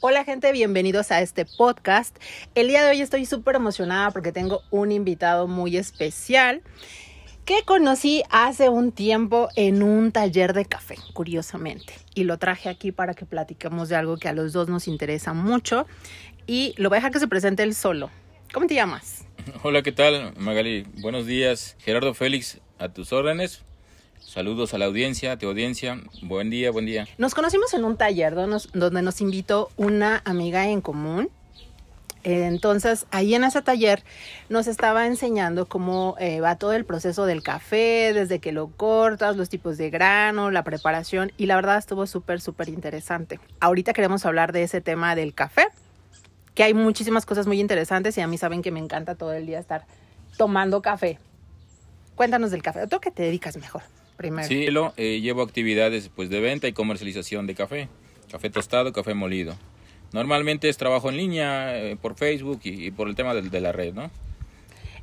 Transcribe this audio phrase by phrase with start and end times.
[0.00, 2.16] Hola gente, bienvenidos a este podcast.
[2.54, 6.62] El día de hoy estoy súper emocionada porque tengo un invitado muy especial
[7.44, 11.94] que conocí hace un tiempo en un taller de café, curiosamente.
[12.14, 15.32] Y lo traje aquí para que platiquemos de algo que a los dos nos interesa
[15.32, 15.84] mucho.
[16.46, 18.08] Y lo voy a dejar que se presente él solo.
[18.54, 19.26] ¿Cómo te llamas?
[19.64, 20.86] Hola, ¿qué tal, Magali?
[21.00, 21.76] Buenos días.
[21.80, 23.64] Gerardo Félix, a tus órdenes.
[24.28, 26.02] Saludos a la audiencia, a tu audiencia.
[26.20, 27.08] Buen día, buen día.
[27.16, 31.30] Nos conocimos en un taller donde nos, invitó una amiga en común.
[32.24, 34.04] Entonces, ahí en ese taller
[34.50, 39.38] nos estaba enseñando cómo eh, va todo el proceso del café, desde que lo cortas,
[39.38, 43.40] los tipos de grano, la preparación, y la verdad estuvo súper, súper interesante.
[43.60, 45.68] Ahorita queremos hablar de ese tema del café,
[46.54, 49.46] que hay muchísimas cosas muy interesantes y a mí saben que me encanta todo el
[49.46, 49.86] día estar
[50.36, 51.18] tomando café.
[52.14, 53.80] Cuéntanos del café, ¿tú qué te dedicas mejor?
[54.18, 54.48] Primero.
[54.48, 57.88] Sí, lo, eh, llevo actividades pues, de venta y comercialización de café.
[58.28, 59.56] Café tostado, café molido.
[60.12, 63.60] Normalmente es trabajo en línea eh, por Facebook y, y, por el tema de, de,
[63.60, 64.10] la red, ¿no?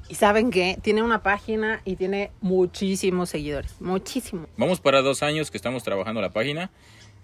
[0.10, 4.48] Y saben que tiene una página y tiene muchísimos seguidores, muchísimo.
[4.58, 6.70] Vamos para dos años que estamos trabajando la página.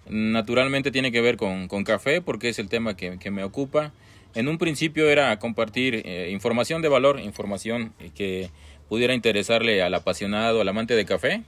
[0.10, 3.92] Naturalmente tiene que ver con, con café porque es el tema que, que, me ocupa.
[4.34, 8.50] En un principio era compartir eh, información de valor, información que
[8.88, 11.44] pudiera interesarle al apasionado, al amante de café.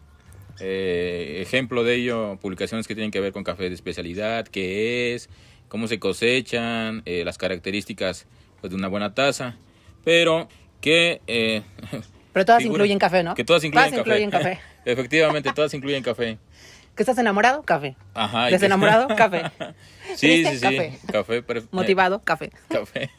[0.59, 5.29] Eh, ejemplo de ello, publicaciones que tienen que ver con café de especialidad, qué es,
[5.67, 8.27] cómo se cosechan, eh, las características
[8.61, 9.55] pues, de una buena taza,
[10.03, 10.47] pero
[10.81, 11.21] que...
[11.27, 11.63] Eh,
[12.31, 13.35] pero todas figura, incluyen café, ¿no?
[13.35, 14.21] Que todas incluyen todas café.
[14.21, 14.59] Incluyen café.
[14.85, 16.37] Efectivamente, todas incluyen café.
[16.95, 17.63] ¿Que estás enamorado?
[17.63, 17.95] Café.
[18.13, 18.47] Ajá.
[18.47, 19.07] ¿Desenamorado?
[19.15, 19.45] Café.
[20.15, 20.61] Sí, sí, sí.
[20.61, 20.99] Café.
[21.11, 21.63] café pero...
[21.71, 22.51] Motivado, café.
[22.69, 23.09] Café.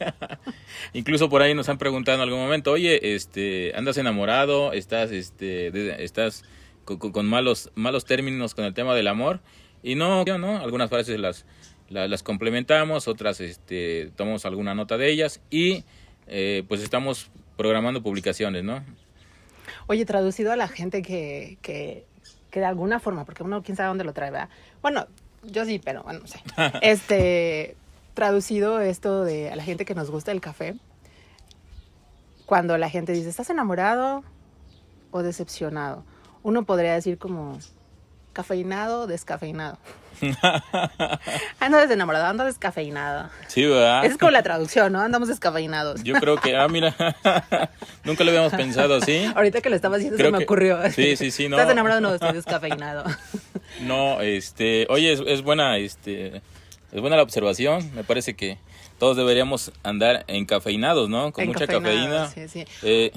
[0.93, 4.71] Incluso por ahí nos han preguntado en algún momento, oye, este, ¿andas enamorado?
[4.71, 6.45] ¿Estás, este, estás
[6.85, 9.41] con, con, malos, malos términos con el tema del amor?
[9.83, 11.45] Y no, no, algunas frases las,
[11.89, 15.83] las, las complementamos, otras este, tomamos alguna nota de ellas y
[16.27, 18.83] eh, pues estamos programando publicaciones, ¿no?
[19.87, 22.05] Oye, traducido a la gente que, que,
[22.49, 24.49] que de alguna forma, porque uno quién sabe dónde lo trae, ¿verdad?
[24.81, 25.07] Bueno,
[25.43, 26.39] yo sí, pero bueno, no sé.
[26.81, 27.75] este,
[28.13, 30.75] traducido esto de a la gente que nos gusta el café,
[32.45, 34.23] cuando la gente dice, ¿estás enamorado
[35.11, 36.03] o decepcionado?
[36.45, 37.57] Uno podría decir como
[38.31, 39.79] cafeinado descafeinado.
[41.59, 43.31] ando desenamorado, ando descafeinado.
[43.47, 44.05] Sí, ¿verdad?
[44.05, 45.01] Es como la traducción, ¿no?
[45.01, 46.03] Andamos descafeinados.
[46.03, 46.93] Yo creo que, ah, mira,
[48.03, 49.25] nunca lo habíamos pensado así.
[49.35, 50.77] Ahorita que lo estaba haciendo se me que, ocurrió.
[50.91, 51.57] Sí, sí, sí, no.
[51.57, 51.99] ¿Estás enamorado?
[51.99, 53.05] No, estoy descafeinado.
[53.81, 56.43] No, este, oye, es, es buena, este,
[56.91, 57.91] es buena la observación.
[57.93, 58.59] Me parece que
[58.99, 61.33] todos deberíamos andar encafeinados, ¿no?
[61.33, 62.29] Con mucha cafeína.
[62.29, 62.65] Sí, sí.
[62.83, 63.11] Eh,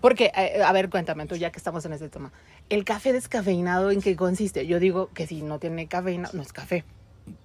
[0.00, 0.32] porque,
[0.64, 2.32] a ver, cuéntame tú, ya que estamos en este tema.
[2.70, 4.66] ¿El café descafeinado en qué consiste?
[4.66, 6.84] Yo digo que si no tiene cafeína, no es café.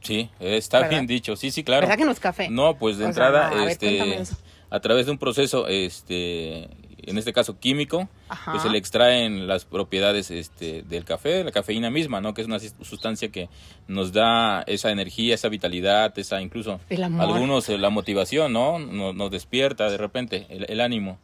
[0.01, 0.91] Sí, está ¿verdad?
[0.91, 1.35] bien dicho.
[1.35, 1.81] Sí, sí, claro.
[1.81, 2.49] ¿Verdad que no es café?
[2.49, 4.27] No, pues de o entrada, sea, no, a este, ver,
[4.69, 6.69] a través de un proceso, este,
[7.09, 8.07] en este caso químico,
[8.45, 12.33] pues se le extraen las propiedades este, del café, la cafeína misma, ¿no?
[12.33, 13.49] Que es una sustancia que
[13.87, 16.79] nos da esa energía, esa vitalidad, esa incluso
[17.19, 18.79] algunos la motivación, ¿no?
[18.79, 21.19] Nos, nos despierta de repente el, el ánimo.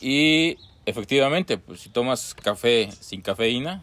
[0.00, 0.56] Y
[0.86, 3.82] efectivamente, pues si tomas café sin cafeína,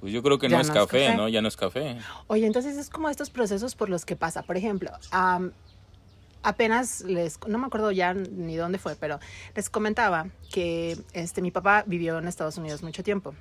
[0.00, 1.28] pues yo creo que no, es, no café, es café, ¿no?
[1.28, 1.96] Ya no es café.
[2.26, 4.42] Oye, entonces es como estos procesos por los que pasa.
[4.42, 5.50] Por ejemplo, um,
[6.42, 9.20] apenas les, no me acuerdo ya ni dónde fue, pero
[9.54, 13.34] les comentaba que este, mi papá vivió en Estados Unidos mucho tiempo.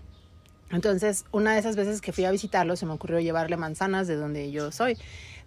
[0.69, 4.15] Entonces, una de esas veces que fui a visitarlo, se me ocurrió llevarle manzanas de
[4.15, 4.97] donde yo soy,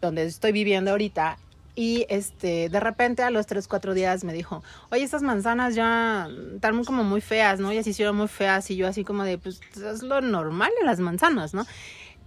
[0.00, 1.38] donde estoy viviendo ahorita,
[1.76, 6.28] y este, de repente a los 3, 4 días me dijo, oye, estas manzanas ya
[6.54, 7.72] están como muy feas, ¿no?
[7.72, 10.86] Y así hicieron muy feas y yo así como de, pues es lo normal de
[10.86, 11.66] las manzanas, ¿no?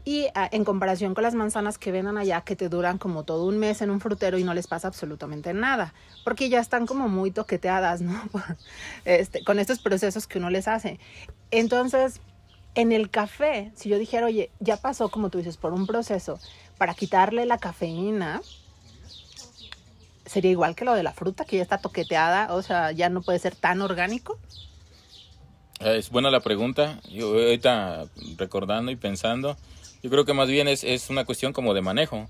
[0.04, 3.46] Y a, en comparación con las manzanas que venden allá, que te duran como todo
[3.46, 5.94] un mes en un frutero y no les pasa absolutamente nada,
[6.26, 8.22] porque ya están como muy toqueteadas, ¿no?
[9.06, 11.00] Este, con estos procesos que uno les hace.
[11.52, 12.20] Entonces,
[12.76, 16.40] en el café, si yo dijera, oye, ya pasó, como tú dices, por un proceso
[16.78, 18.42] para quitarle la cafeína,
[20.28, 23.22] sería igual que lo de la fruta, que ya está toqueteada, o sea, ya no
[23.22, 24.40] puede ser tan orgánico.
[25.80, 27.00] Es buena la pregunta.
[27.10, 28.06] Yo ahorita
[28.38, 29.58] recordando y pensando,
[30.02, 32.30] yo creo que más bien es, es una cuestión como de manejo.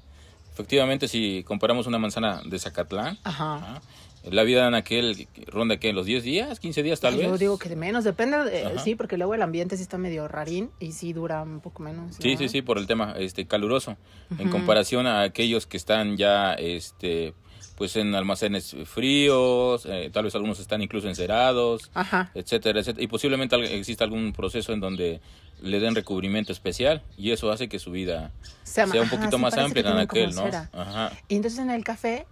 [0.53, 3.81] Efectivamente, si comparamos una manzana de Zacatlán, Ajá.
[4.23, 7.39] La vida en aquel ronda que los 10 días, 15 días tal Yo vez.
[7.39, 8.79] digo que de menos, depende, de- Ajá.
[8.79, 12.15] sí, porque luego el ambiente sí está medio rarín y sí dura un poco menos.
[12.19, 12.37] Sí, ¿no?
[12.39, 13.95] sí, sí, por el tema este caluroso.
[14.31, 14.49] En Ujú.
[14.49, 17.35] comparación a aquellos que están ya este
[17.77, 22.31] pues en almacenes fríos, eh, tal vez algunos están incluso encerados, Ajá.
[22.33, 23.03] etcétera, etcétera.
[23.03, 25.21] Y posiblemente exista algún proceso en donde
[25.61, 28.31] le den recubrimiento especial y eso hace que su vida
[28.63, 30.45] Se sea un poquito más amplia en aquel, ¿no?
[30.73, 31.11] Ajá.
[31.27, 32.25] Y entonces en el café,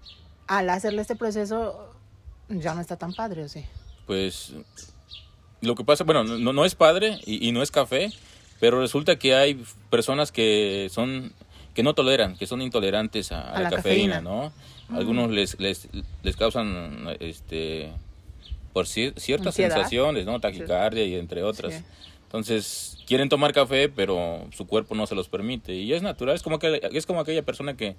[0.47, 1.93] al hacerle este proceso,
[2.49, 3.63] ya no está tan padre, ¿o sí?
[4.07, 4.53] Pues
[5.61, 8.11] lo que pasa, bueno, no, no es padre y, y no es café,
[8.59, 11.33] pero resulta que hay personas que son
[11.75, 14.21] que no toleran, que son intolerantes a, a A la, la cafeína, cafeína.
[14.21, 14.53] ¿no?
[14.91, 15.87] Algunos les, les,
[16.23, 17.91] les causan este
[18.73, 19.73] por cier- ciertas Ansiedad.
[19.75, 20.39] sensaciones, ¿no?
[20.39, 21.73] Taquicardia y entre otras.
[21.75, 21.83] Sí.
[22.25, 25.73] Entonces, quieren tomar café, pero su cuerpo no se los permite.
[25.73, 27.95] Y es natural, es como, que, es como aquella persona que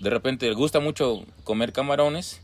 [0.00, 2.42] de repente le gusta mucho comer camarones,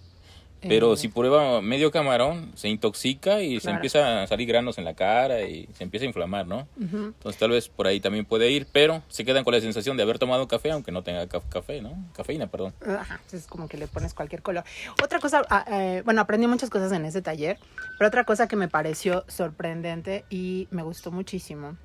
[0.66, 3.76] pero Eh, si prueba medio camarón, se intoxica y se Claro.
[3.76, 6.68] empieza a salir granos en la cara y se empieza a inflamar, ¿no?
[6.76, 6.96] ujú.
[7.16, 10.02] Entonces tal vez por ahí también puede ir, pero se quedan con la sensación de
[10.04, 11.94] haber tomado café, aunque no tenga ca- café, ¿no?
[12.14, 12.74] Cafeína, perdón.
[12.86, 14.64] Ajá, es como que le pones cualquier color.
[15.02, 17.58] Otra cosa, ah, eh, bueno, aprendí muchas cosas en ese taller,
[17.98, 21.76] pero otra cosa que me pareció sorprendente y me gustó muchísimo,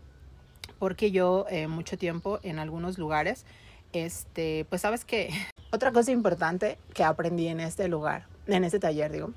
[0.79, 3.45] porque yo eh, mucho tiempo en algunos lugares,
[3.93, 5.29] este, pues sabes que
[5.71, 9.31] otra cosa importante que aprendí en este lugar, en este taller, digo,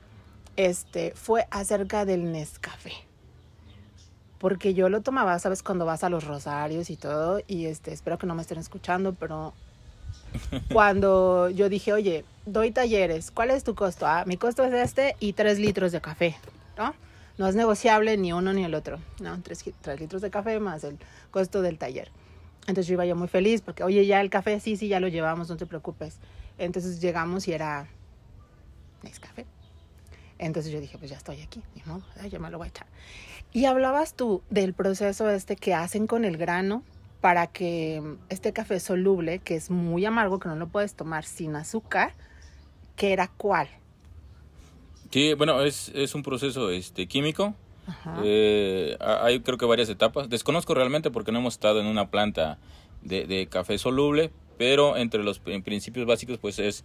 [0.56, 2.92] este, fue acerca del Nescafé.
[4.38, 8.18] Porque yo lo tomaba, sabes, cuando vas a los rosarios y todo, y este, espero
[8.18, 9.52] que no me estén escuchando, pero
[10.72, 14.06] cuando yo dije, oye, doy talleres, ¿cuál es tu costo?
[14.06, 16.36] Ah, mi costo es este y tres litros de café,
[16.76, 16.94] ¿no?
[17.36, 19.40] No es negociable ni uno ni el otro, ¿no?
[19.42, 20.98] Tres, tres litros de café más el
[21.30, 22.10] costo del taller.
[22.66, 25.08] Entonces yo iba yo muy feliz porque, oye, ya el café, sí, sí, ya lo
[25.08, 26.18] llevamos, no te preocupes.
[26.58, 27.88] Entonces llegamos y era
[29.02, 29.46] Nescafé.
[30.38, 32.86] Entonces yo dije, pues ya estoy aquí, ni modo, ya me lo voy a echar.
[33.52, 36.82] Y hablabas tú del proceso este que hacen con el grano
[37.20, 41.56] para que este café soluble, que es muy amargo, que no lo puedes tomar sin
[41.56, 42.14] azúcar,
[42.96, 43.68] que era cuál.
[45.10, 47.54] Sí, bueno, es, es un proceso este, químico.
[48.22, 50.28] Eh, ha- hay creo que varias etapas.
[50.30, 52.58] Desconozco realmente porque no hemos estado en una planta
[53.02, 56.84] de, de café soluble, pero entre los pr- principios básicos pues es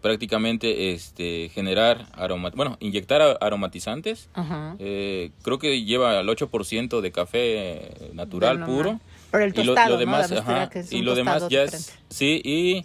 [0.00, 4.28] prácticamente este generar aroma, bueno, inyectar aromatizantes.
[4.34, 4.76] Ajá.
[4.78, 9.00] Eh, creo que lleva el 8% de café natural puro.
[9.30, 10.00] Pero el y lo, tostado, lo ¿no?
[10.00, 12.84] demás, mezcla ajá, que es y lo demás ya es, sí, y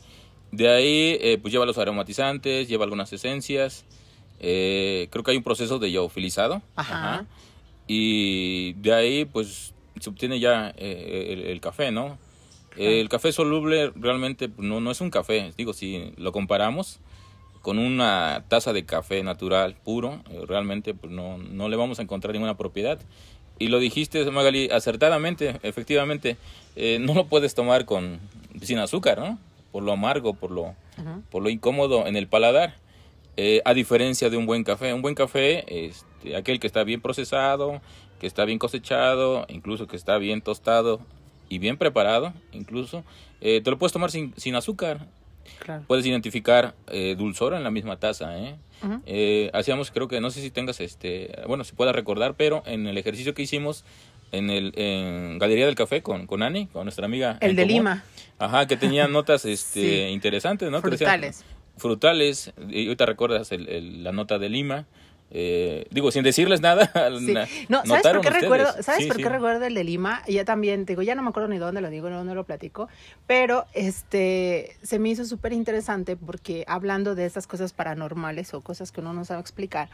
[0.51, 3.85] de ahí eh, pues lleva los aromatizantes, lleva algunas esencias,
[4.39, 7.25] eh, creo que hay un proceso de liofilizado, Ajá.
[7.87, 12.17] y de ahí pues se obtiene ya el, el café, ¿no?
[12.77, 16.99] El café soluble realmente pues, no, no es un café, digo, si lo comparamos
[17.61, 22.01] con una taza de café natural puro, eh, realmente pues no, no le vamos a
[22.01, 22.99] encontrar ninguna propiedad.
[23.59, 26.37] Y lo dijiste, Magali, acertadamente, efectivamente,
[26.75, 28.19] eh, no lo puedes tomar con
[28.61, 29.37] sin azúcar, ¿no?
[29.71, 31.21] Por lo amargo, por lo, Ajá.
[31.29, 32.75] por lo incómodo en el paladar.
[33.37, 34.93] Eh, a diferencia de un buen café.
[34.93, 37.81] Un buen café, este, aquel que está bien procesado,
[38.19, 40.99] que está bien cosechado, incluso que está bien tostado
[41.51, 43.03] y bien preparado, incluso,
[43.41, 45.05] eh, te lo puedes tomar sin, sin azúcar.
[45.59, 45.83] Claro.
[45.87, 48.55] Puedes identificar eh, dulzor en la misma taza, ¿eh?
[49.05, 52.87] Eh, hacíamos, creo que, no sé si tengas, este, bueno, si puedas recordar, pero en
[52.87, 53.83] el ejercicio que hicimos
[54.31, 57.37] en el en Galería del Café con, con Ani, con nuestra amiga.
[57.41, 57.75] El de común.
[57.77, 58.03] Lima.
[58.39, 60.11] Ajá, que tenía notas este, Sí.
[60.13, 60.81] interesantes, ¿no?
[60.81, 61.45] Decían- Frutales.
[61.77, 62.53] frutales.
[62.69, 64.85] Y ahorita recuerdas el- el- la nota de Lima.
[65.33, 66.91] Eh, digo, sin decirles nada.
[67.19, 67.33] Sí.
[67.69, 68.41] No, ¿sabes por qué ustedes.
[68.41, 68.83] recuerdo?
[68.83, 69.23] ¿Sabes Sí, por sí.
[69.23, 70.23] qué recuerdo el de Lima?
[70.27, 72.43] Y Yo también, digo, ya no me acuerdo ni dónde lo digo, no, no lo
[72.43, 72.89] platico,
[73.27, 78.91] pero este se me hizo súper interesante porque hablando de estas cosas paranormales o cosas
[78.91, 79.89] que uno no sabe explicar,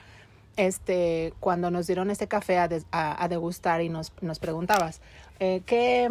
[0.56, 5.02] este, cuando nos dieron este café a, a- a degustar y nos, nos preguntabas,
[5.40, 6.10] eh, ¿qué,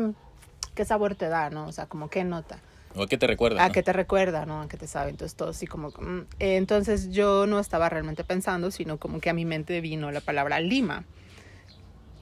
[0.77, 1.67] ¿qué sabor te da, no?
[1.67, 2.59] O sea, como qué nota.
[2.97, 3.63] ¿O a qué te recuerda?
[3.63, 3.73] ¿A no?
[3.73, 4.63] qué te recuerda, no?
[4.63, 5.11] ¿A qué te sabe?
[5.11, 5.91] Entonces todo así como...
[5.91, 6.27] mm.
[6.39, 10.61] Entonces yo no estaba realmente pensando, sino como que a mi mente vino la palabra
[10.61, 11.05] Lima.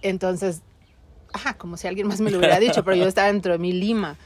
[0.02, 0.62] Entonces,
[1.32, 3.72] ajá, como si alguien más me lo hubiera dicho, pero yo estaba dentro de mi
[3.72, 4.16] Lima.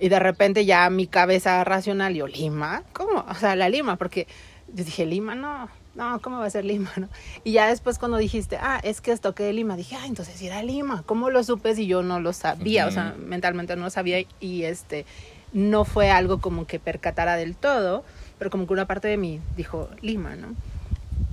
[0.00, 2.84] Y de repente ya mi cabeza racional, yo, ¿Lima?
[2.92, 3.24] ¿Cómo?
[3.28, 4.26] O sea, la Lima, porque
[4.72, 6.90] yo dije, Lima, no, no, ¿cómo va a ser Lima?
[6.96, 7.08] No?
[7.42, 10.40] Y ya después cuando dijiste, ah, es que es toque de Lima, dije, ah, entonces
[10.40, 11.02] era Lima.
[11.04, 12.86] ¿Cómo lo supe si yo no lo sabía?
[12.86, 15.04] O sea, mentalmente no lo sabía y este,
[15.52, 18.04] no fue algo como que percatara del todo,
[18.38, 20.48] pero como que una parte de mí dijo Lima, ¿no?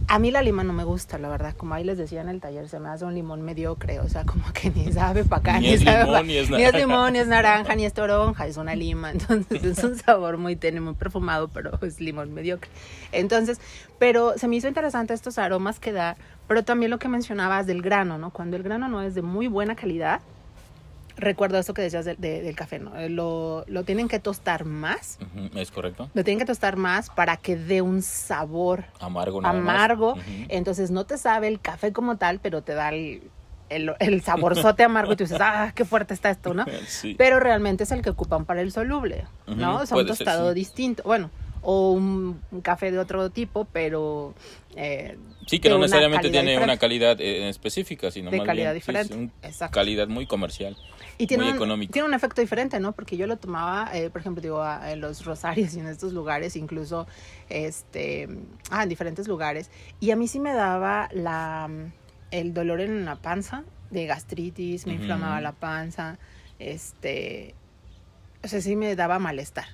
[0.07, 1.55] A mí la lima no me gusta, la verdad.
[1.57, 3.99] Como ahí les decía en el taller, se me hace un limón mediocre.
[4.01, 6.37] O sea, como que ni sabe para acá, Ni ni, es sabe limón, pa- ni
[6.37, 9.09] es ni es limón, ni es naranja, ni es toronja, es una lima.
[9.13, 12.69] Entonces es un sabor muy tenue, muy perfumado, pero es limón mediocre.
[13.13, 13.59] Entonces,
[13.97, 16.17] pero se me hizo interesante estos aromas que da,
[16.47, 18.29] pero también lo que mencionabas del grano, ¿no?
[18.29, 20.19] Cuando el grano no es de muy buena calidad,
[21.17, 22.95] recuerdo esto que decías de- de- del café, ¿no?
[22.97, 25.17] Eh, Lo, lo tienen que tostar más,
[25.55, 26.09] Es correcto.
[26.13, 29.75] lo tienen que tostar más para que dé un sabor Amargo nada más.
[29.75, 30.15] amargo.
[30.49, 33.21] Entonces no te sabe el café como tal, pero te da el,
[33.69, 36.65] el, el saborzote amargo y tú dices, ah, qué fuerte está esto, ¿no?
[36.87, 37.15] Sí.
[37.17, 39.75] Pero realmente es el que ocupan para el soluble, ¿no?
[39.75, 40.55] Ujú, O sea, un ser, tostado sí.
[40.55, 41.03] distinto.
[41.03, 41.29] Bueno,
[41.61, 44.35] o un, un café de otro tipo, pero...
[44.75, 45.17] eh,
[45.47, 48.91] Sí, que no necesariamente tiene una calidad eh, específica, sino De más calidad bien, sí,
[48.91, 49.73] diferente, es un- exacto.
[49.73, 50.75] calidad muy comercial.
[51.17, 51.93] Y tiene muy un, económico.
[51.93, 52.91] tiene un efecto diferente, ¿no?
[52.91, 56.55] Porque yo lo tomaba, eh, por ejemplo, digo, en los rosarios y en estos lugares,
[56.55, 57.07] incluso,
[57.49, 58.27] este,
[58.69, 59.69] ah, en diferentes lugares.
[59.99, 61.69] Y a mí sí me daba la,
[62.31, 66.17] el dolor en la panza, de gastritis, me inflamaba la panza,
[66.59, 67.55] este,
[68.43, 69.65] o sea, sí me daba malestar.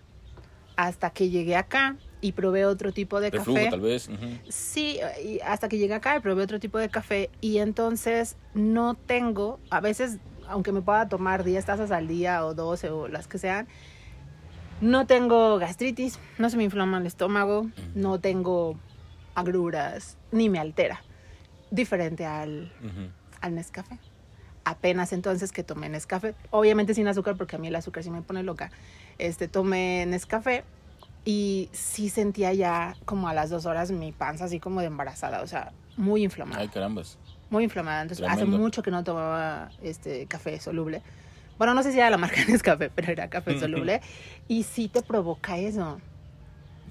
[0.75, 3.69] Hasta que llegué acá y probé otro tipo de Reflujo, café.
[3.69, 4.09] tal vez.
[4.47, 8.95] Sí, y hasta que llegué acá y probé otro tipo de café y entonces no
[8.95, 10.17] tengo, a veces,
[10.51, 13.67] aunque me pueda tomar 10 tazas al día o 12 o las que sean,
[14.81, 18.75] no tengo gastritis, no se me inflama el estómago, no tengo
[19.35, 21.01] agruras, ni me altera.
[21.69, 23.09] Diferente al, Ujú.
[23.41, 23.97] al Nescafé.
[24.63, 28.21] Apenas entonces que tomé Nescafé, obviamente sin azúcar porque a mí el azúcar sí me
[28.21, 28.71] pone loca.
[29.17, 30.63] Este, tomé Nescafé
[31.25, 35.41] y sí sentía ya como a las dos horas mi panza así como de embarazada,
[35.41, 37.17] o sea, muy inflamada, Ay, carambas.
[37.51, 38.01] Muy inflamada.
[38.01, 41.03] Entonces hace mucho que no tomaba este café soluble.
[41.59, 44.01] Bueno, no sé si era la marca Nescafé, pero era café soluble
[44.47, 45.99] y sí te provoca eso.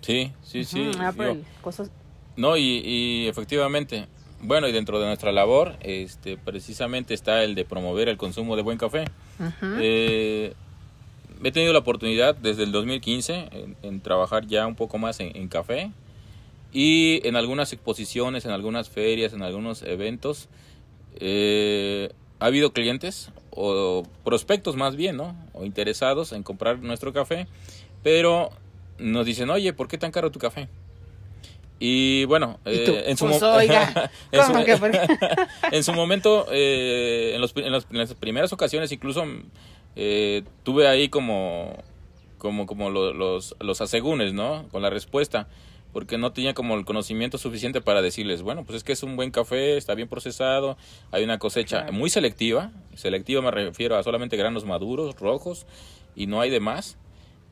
[0.02, 0.78] Sí, sí, sí.
[1.24, 1.90] Digo, el coso-
[2.36, 4.06] No, y, y efectivamente,
[4.40, 8.62] bueno, y dentro de nuestra labor, este, precisamente está el de promover el consumo de
[8.62, 9.04] buen café.
[9.80, 10.54] Eh,
[11.42, 15.34] he tenido la oportunidad desde el 2015 en, en trabajar ya un poco más en,
[15.36, 15.90] en café
[16.72, 20.48] y en algunas exposiciones, en algunas ferias, en algunos eventos.
[21.18, 25.36] eh, ha habido clientes o prospectos más bien, ¿no?
[25.52, 27.46] O interesados en comprar nuestro café,
[28.02, 28.48] pero
[28.98, 30.68] nos dicen, oye, ¿por qué tan caro tu café?
[31.78, 34.52] Y bueno, Y eh, en su pues, oiga, en ¿cómo su-
[35.72, 39.24] en momento, eh, en, los- en las- en las primeras ocasiones, incluso
[39.96, 41.74] eh, tuve ahí como,
[42.38, 44.66] como, como lo- los, los asegúnes, ¿no?
[44.70, 45.48] Con la respuesta,
[45.92, 49.16] porque no tenía como el conocimiento suficiente para decirles, bueno, pues es que es un
[49.16, 50.76] buen café, está bien procesado,
[51.10, 51.92] hay una cosecha Claro.
[51.92, 55.66] muy selectiva, selectiva me refiero a solamente granos maduros, rojos,
[56.16, 56.96] y no hay de más.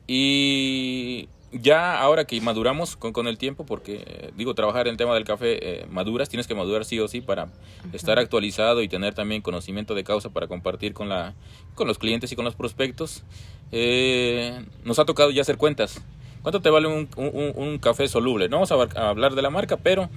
[0.07, 4.97] Y ya ahora que maduramos con, con el tiempo, porque eh, digo, trabajar en el
[4.97, 7.47] tema del café, eh, maduras, tienes que madurar sí o sí para
[7.93, 11.33] estar actualizado y tener también conocimiento de causa para compartir con, la,
[11.75, 13.23] con los clientes y con los prospectos.
[13.71, 16.01] Eh, nos ha tocado ya hacer cuentas.
[16.49, 18.49] ¿Cuánto te vale un, un- un café soluble?
[18.49, 20.09] No vamos a, a hablar de la marca, pero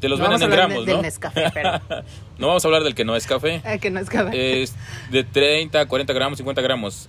[0.00, 1.02] te los No venden en de- gramos, del ¿no?
[1.02, 1.80] Nescafé, pero
[2.38, 3.62] no vamos a hablar del que no es café.
[3.64, 4.62] eh, que no es café.
[4.62, 4.76] Es
[5.10, 7.08] de 30, 40 gramos, 50 gramos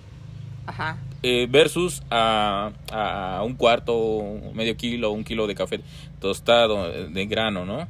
[0.66, 0.98] Ajá.
[1.22, 4.24] eh, versus a, a un cuarto,
[4.56, 5.82] medio kilo, un kilo de café
[6.20, 7.88] tostado eh, de grano, ¿no?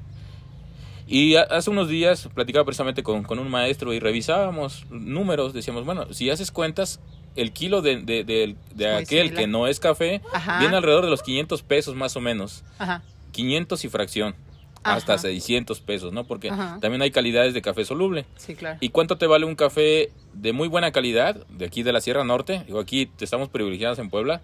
[1.08, 6.14] Y hace unos días platicaba precisamente con, con un maestro y revisábamos números, decíamos, bueno,
[6.14, 7.00] si haces cuentas,
[7.38, 10.60] el kilo de, de, de- de Muy aquel que no es café Ajá.
[10.60, 13.02] viene alrededor de los 500 pesos más o menos, Ajá.
[13.32, 14.36] 500 y fracción,
[14.84, 14.96] Ajá.
[14.96, 16.26] hasta 600 pesos, ¿no?
[16.26, 18.26] Porque también hay calidades de café soluble.
[18.38, 18.78] Sí, claro.
[18.82, 22.24] ¿Y cuánto te vale un café de muy buena calidad de aquí de la Sierra
[22.24, 22.64] Norte?
[22.68, 24.42] Digo, aquí te estamos privilegiados en Puebla.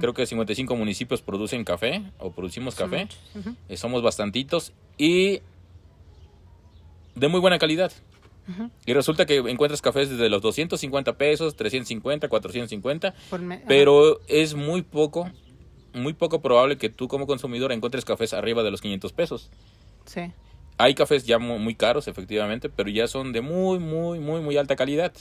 [0.00, 3.08] Creo que 55 municipios producen café o producimos café.
[3.68, 5.40] Eh, somos bastantitos y
[7.14, 7.92] de muy buena calidad.
[8.86, 14.54] Y resulta que encuentras cafés desde los 250 pesos, 350, 450, Por me- pero es
[14.54, 15.30] muy poco,
[15.92, 19.50] muy poco probable que tú como consumidor encuentres cafés arriba de los 500 pesos.
[20.04, 20.32] Sí.
[20.78, 24.56] Hay cafés ya mu- muy caros, efectivamente, pero ya son de muy, muy, muy, muy
[24.56, 25.12] alta calidad.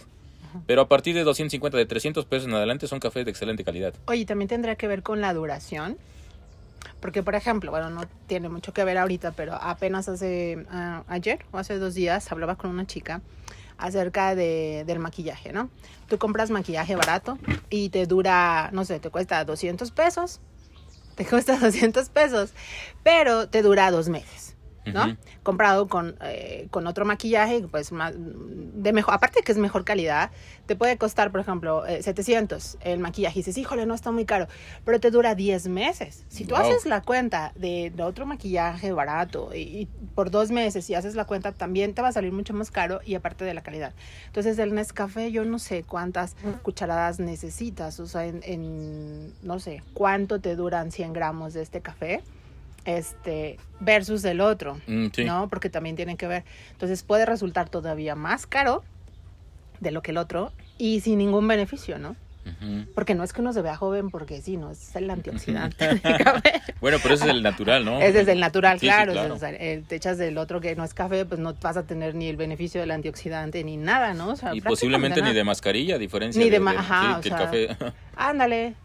[0.67, 3.93] Pero a partir de 250, de 300 pesos en adelante son cafés de excelente calidad.
[4.07, 5.97] Oye, también tendría que ver con la duración.
[6.99, 11.45] Porque, por ejemplo, bueno, no tiene mucho que ver ahorita, pero apenas hace ah, ayer
[11.51, 13.21] o hace dos días hablaba con una chica
[13.77, 15.69] acerca de, del maquillaje, ¿no?
[16.07, 17.37] Tú compras maquillaje barato
[17.69, 20.39] y te dura, no sé, te cuesta 200 pesos.
[21.15, 22.53] Te cuesta 200 pesos,
[23.03, 24.44] pero te dura dos meses.
[24.93, 25.17] ¿No?
[25.43, 30.31] Comprado con, eh, con otro maquillaje, pues más de mejor, aparte que es mejor calidad,
[30.65, 34.25] te puede costar, por ejemplo, eh, 700 el maquillaje y dices, híjole, no está muy
[34.25, 34.47] caro,
[34.83, 36.23] pero te dura 10 meses.
[36.29, 36.63] Si tú Wow.
[36.63, 41.15] haces la cuenta de, de otro maquillaje barato y, y por dos meses y haces
[41.15, 43.93] la cuenta, también te va a salir mucho más caro y aparte de la calidad.
[44.27, 49.83] Entonces, el Nescafé, yo no sé cuántas cucharadas necesitas, o sea, en, en no sé,
[49.93, 52.21] cuánto te duran 100 gramos de este café
[52.85, 55.25] este versus el otro, Mm, sí.
[55.25, 55.47] ¿no?
[55.49, 56.43] Porque también tienen que ver.
[56.71, 58.83] Entonces puede resultar todavía más caro
[59.79, 62.15] de lo que el otro y sin ningún beneficio, ¿no?
[62.93, 65.99] Porque no es que uno se vea joven, porque sí, no, es el antioxidante.
[66.79, 67.99] Bueno, pero ese es el natural, ¿no?
[67.99, 69.33] Es desde el natural, Sí, sí, claro.
[69.33, 71.83] o sea, eh, te echas del otro que no es café, pues no vas a
[71.87, 74.29] tener ni el beneficio del antioxidante ni nada, ¿no?
[74.29, 77.29] O sea, Y posiblemente ni de mascarilla, a diferencia Ni de de, de- ajá, sí,
[77.31, 77.93] o sea, el café.
[78.15, 78.75] Ándale,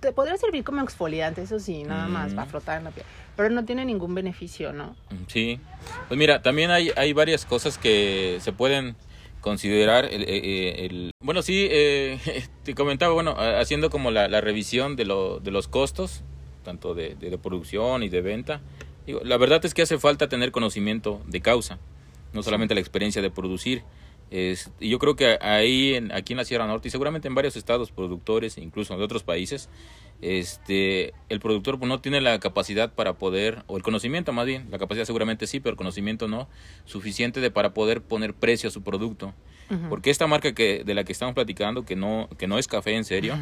[0.00, 3.06] te podría servir como exfoliante, eso sí, nada más, para frotar en la piel.
[3.36, 4.94] Pero no tiene ningún beneficio, ¿no?
[5.26, 5.58] Sí.
[6.08, 8.94] Pues mira, también hay, hay varias cosas que se pueden
[9.40, 10.04] considerar.
[10.06, 12.18] El, eh, el- bueno, sí, eh,
[12.64, 16.22] te comentaba, bueno, ha- haciendo como la, la revisión de, lo, de los costos,
[16.64, 18.60] tanto de, de- de producción y de venta.
[19.06, 21.78] Digo, la verdad es que hace falta tener conocimiento de causa,
[22.32, 23.82] no solamente la experiencia de producir.
[24.30, 27.34] Es- y yo creo que ahí, en, aquí en la Sierra Norte, y seguramente en
[27.34, 29.68] varios estados productores, incluso de otros países,
[30.24, 34.66] este, el productor pues, no tiene la capacidad para poder, o el conocimiento más bien,
[34.70, 36.48] la capacidad seguramente sí, pero el conocimiento no,
[36.86, 39.34] suficiente de para poder poner precio a su producto.
[39.88, 42.94] Porque esta marca que de la que estamos platicando, que no, que no es café
[42.94, 43.38] en serio,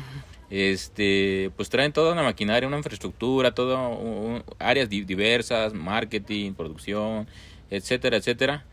[0.50, 7.26] este, pues traen toda una maquinaria, una infraestructura, todo un- áreas di- diversas, marketing, producción,
[7.70, 8.64] etcétera, etcétera.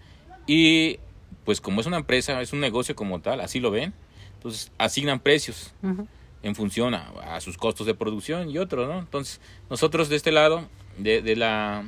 [0.45, 0.99] Y
[1.45, 3.93] pues como es una empresa, es un negocio como tal, así lo ven,
[4.35, 6.07] entonces asignan precios Ujú.
[6.43, 8.99] En función a, a sus costos de producción y otros, ¿no?
[8.99, 10.67] Entonces, nosotros de este lado,
[10.97, 11.83] de, de la,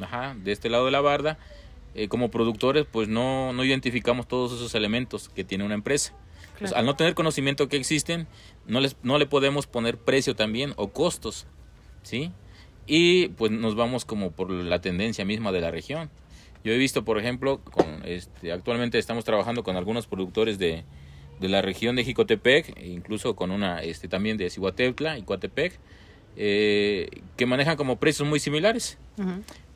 [0.00, 1.38] ajá, de este lado de la barda,
[1.94, 6.12] eh, como productores, pues no, no identificamos todos esos elementos que tiene una empresa.
[6.58, 6.74] Claro.
[6.74, 8.26] al no tener conocimiento que existen,
[8.66, 11.46] no, les, no le podemos poner precio también o costos,
[12.02, 12.32] ¿sí?
[12.86, 16.08] Y pues nos vamos como por la tendencia misma de la región.
[16.64, 20.84] Yo he visto, por ejemplo, con, este, actualmente estamos trabajando con algunos productores de,
[21.40, 25.78] de la región de Jicotepec, e incluso con una este, también de Cihuatepla y Coatepec,
[26.36, 28.98] eh, que manejan como precios muy similares.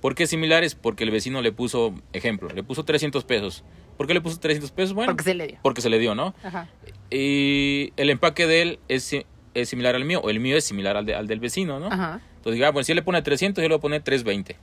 [0.01, 0.75] ¿Por qué similares?
[0.75, 3.65] Porque el vecino le puso, ejemplo, le puso 300 pesos.
[3.97, 4.95] ¿Por qué le puso 300 pesos?
[4.95, 5.59] Bueno, Porque se le dio.
[5.63, 6.35] porque se le dio, ¿no?
[6.43, 6.69] Ajá.
[7.11, 9.15] Y el empaque de él es,
[9.55, 11.89] es similar al mío, o el mío es similar al, de- al del vecino, ¿no?
[11.89, 12.21] Ajá.
[12.37, 14.57] Entonces, ah, bueno, si él le pone 300, yo le voy a poner 320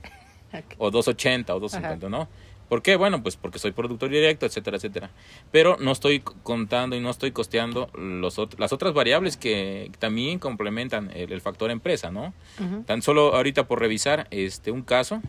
[0.58, 0.74] Ok.
[0.78, 2.28] o 280 o 250, ¿no?
[2.68, 2.96] ¿Por qué?
[2.96, 5.10] Bueno, pues porque soy productor directo, etcétera, etcétera.
[5.50, 10.38] Pero no estoy contando y no estoy costeando los ot- las otras variables que también
[10.38, 12.34] complementan el, el factor empresa, ¿no?
[12.84, 15.22] Tan solo ahorita por revisar este un caso,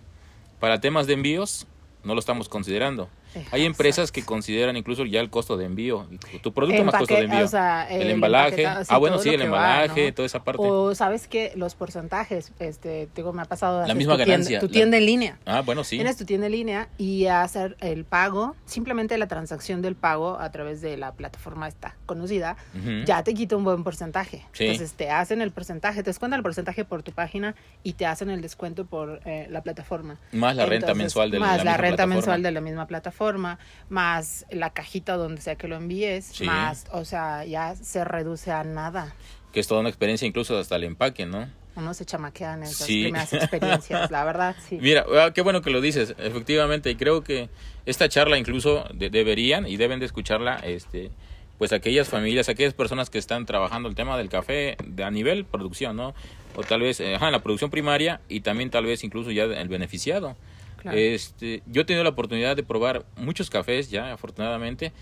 [0.59, 1.65] para temas de envíos,
[2.03, 3.07] no lo estamos considerando.
[3.51, 6.07] Hay empresas que consideran incluso ya el costo de envío.
[6.41, 7.45] Tu producto más costo de envío.
[7.45, 8.65] o sea, el, el embalaje.
[8.65, 10.13] ah, bueno, sí, el va, embalaje, ¿no?
[10.15, 10.61] toda esa parte.
[10.65, 13.81] O sabes que los porcentajes, este, digo, me ha pasado.
[13.83, 15.39] haces misma tu tienda- ganancia, Tu la- tienda en línea.
[15.45, 15.97] Ah, bueno, sí.
[15.97, 20.51] Tienes tu tienda en línea y hacer el pago, simplemente la transacción del pago a
[20.51, 22.57] través de la plataforma esta conocida,
[23.05, 24.43] ya te quita un buen porcentaje.
[24.53, 24.65] Sí.
[24.65, 28.29] Entonces te hacen el porcentaje, te descuentan el porcentaje por tu página y te hacen
[28.31, 30.17] el descuento por eh, la plataforma.
[30.31, 32.15] Más la renta mensual de la, más la, misma renta plataforma.
[32.15, 36.45] mensual de la misma plataforma, más la cajita donde sea que lo envíes, Sí.
[36.45, 39.13] más, o sea, ya se reduce a nada.
[39.53, 41.47] Que es toda una experiencia, incluso hasta el empaque, ¿no?
[41.75, 43.03] Uno se chamaquea en esas Sí.
[43.03, 44.77] primeras experiencias, la verdad, sí.
[44.81, 47.49] Mira, ah, qué bueno que lo dices, efectivamente, y creo que
[47.85, 51.11] esta charla incluso de- deberían y deben de escucharla, este,
[51.59, 55.43] pues aquellas familias, aquellas personas que están trabajando el tema del café de, a nivel
[55.43, 56.15] producción, ¿no?
[56.55, 59.43] O tal vez, eh, ajá, en la producción primaria y también tal vez incluso ya
[59.43, 60.37] el beneficiado.
[60.77, 60.97] Claro.
[60.97, 64.93] Este, yo he tenido la oportunidad de probar muchos cafés ya, afortunadamente,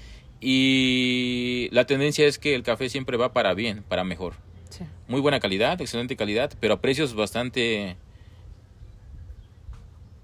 [0.42, 4.34] y la tendencia es que el café siempre va para bien, para mejor
[4.70, 4.84] Sí.
[5.08, 7.96] muy buena calidad, excelente calidad, pero a precios bastante...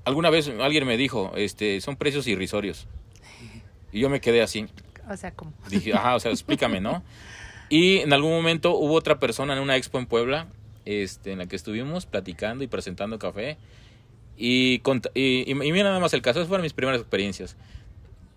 [0.04, 2.88] Alguna vez alguien me dijo, este, son precios irrisorios.
[3.92, 4.66] Y yo me quedé así.
[5.10, 5.54] O sea, como...
[5.70, 7.04] Dije, ajá, o sea, explícame, ¿no?
[7.70, 10.46] Y en algún momento hubo otra persona en una expo en Puebla,
[10.86, 13.58] este, en la que estuvimos platicando y presentando café.
[14.38, 14.82] Y,
[15.16, 17.56] y, y- mira nada más el caso, esas fueron mis primeras experiencias.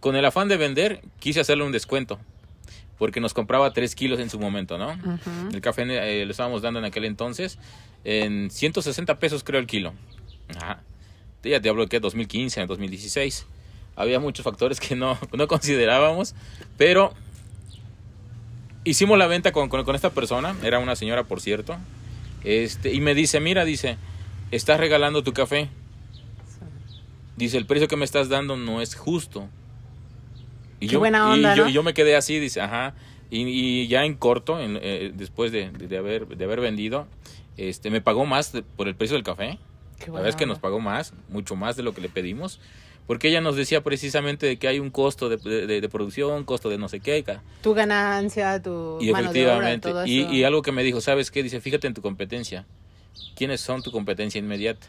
[0.01, 2.19] Con el afán de vender, quise hacerle un descuento.
[2.97, 4.93] Porque nos compraba 3 kilos en su momento, ¿no?
[4.93, 5.49] Ujú.
[5.53, 7.59] El café eh, lo estábamos dando en aquel entonces
[8.05, 9.93] en 160 pesos creo el kilo.
[10.57, 10.81] Ajá.
[11.43, 13.47] Ya te hablo que 2015, en 2016.
[13.97, 16.35] Había muchos factores que no, no considerábamos,
[16.77, 17.13] pero
[18.85, 21.77] hicimos la venta con, con, con esta persona, era una señora por cierto,
[22.45, 23.97] este, y me dice, mira, dice,
[24.51, 25.69] estás regalando tu café.
[27.37, 29.49] dice, el precio que me estás dando no es justo.
[30.79, 31.71] Y Qué yo, buena y onda, yo, ¿no?
[31.71, 32.95] y yo me quedé así, dice, ajá.
[33.31, 37.09] Y, y ya en corto, en, eh, después de, de haber, de haber vendido,
[37.57, 39.59] este, me pagó más de- por el precio del café.
[39.99, 42.61] Qué La verdad es que nos pagó más, mucho más de lo que le pedimos.
[43.07, 46.69] Porque ella nos decía precisamente de que hay un costo de, de- de producción, costo
[46.69, 47.25] de no sé qué.
[47.63, 50.33] Tu ganancia, tu Y mano de obra, efectivamente, todo y, eso.
[50.33, 51.43] y algo que me dijo, ¿sabes qué?
[51.43, 52.67] Dice, fíjate en tu competencia.
[53.37, 54.87] ¿Quiénes son tu competencia inmediata?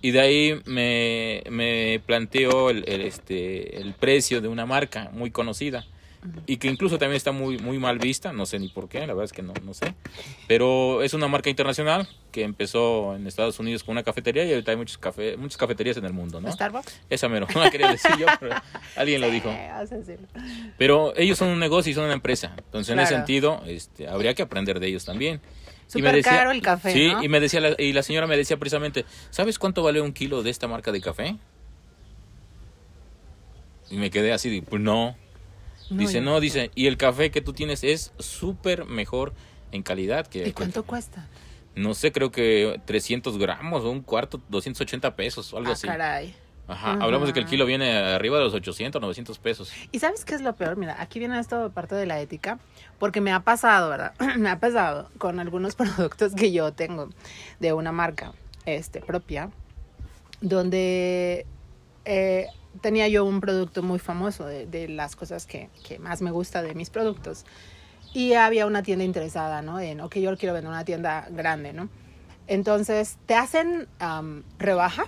[0.00, 5.30] Y de ahí me, me planteó el, el, este, el precio de una marca muy
[5.30, 5.84] conocida
[6.46, 9.06] y que incluso también está muy, muy mal vista, no sé ni por qué, la
[9.08, 9.94] verdad es que no, no sé,
[10.46, 14.70] pero es una marca internacional que empezó en Estados Unidos con una cafetería y ahorita
[14.70, 16.50] hay muchos café, muchas cafeterías en el mundo, ¿no?
[16.52, 17.00] ¿Starbucks?
[17.10, 18.54] Esa mero, no la quería decir yo, pero
[18.96, 19.48] alguien lo dijo.
[19.48, 20.28] Vas a decirlo.
[20.78, 22.54] Pero ellos son un negocio y son una empresa.
[22.56, 23.16] Entonces, en ese Claro.
[23.26, 25.40] sentido, este, habría que aprender de ellos también.
[25.88, 27.22] Y Súper caro el café, Sí, ¿no?
[27.22, 30.42] y me decía la, y la señora me decía precisamente, ¿sabes cuánto vale un kilo
[30.42, 31.36] de esta marca de café?
[33.90, 35.16] Y me quedé así, pues no.
[35.98, 39.32] Dice, yo- no, dice, y el café que tú tienes es súper mejor
[39.72, 40.40] en calidad que...
[40.40, 41.28] ¿Y que- cuánto cuesta?
[41.74, 45.86] no sé, creo que 300 gramos o un cuarto, 280 pesos o algo Ah, así.
[45.86, 46.34] caray.
[46.68, 49.72] Ajá, hablamos de que el kilo viene arriba de los 800, 900 pesos.
[49.90, 50.76] ¿Y sabes qué es lo peor?
[50.76, 52.58] Mira, aquí viene esto parte de la ética,
[52.98, 54.14] porque me ha pasado, ¿verdad?
[54.38, 57.08] me ha pasado con algunos productos que yo tengo
[57.58, 58.32] de una marca
[58.66, 59.50] este, propia,
[60.40, 61.46] donde
[62.04, 62.46] eh,
[62.80, 66.62] tenía yo un producto muy famoso de, de las cosas que, que más me gusta
[66.62, 67.44] de mis productos.
[68.14, 69.80] Y había una tienda interesada, ¿no?
[69.80, 71.88] En, ok, yo quiero vender una tienda grande, ¿no?
[72.46, 75.04] Entonces, te hacen am, rebaja,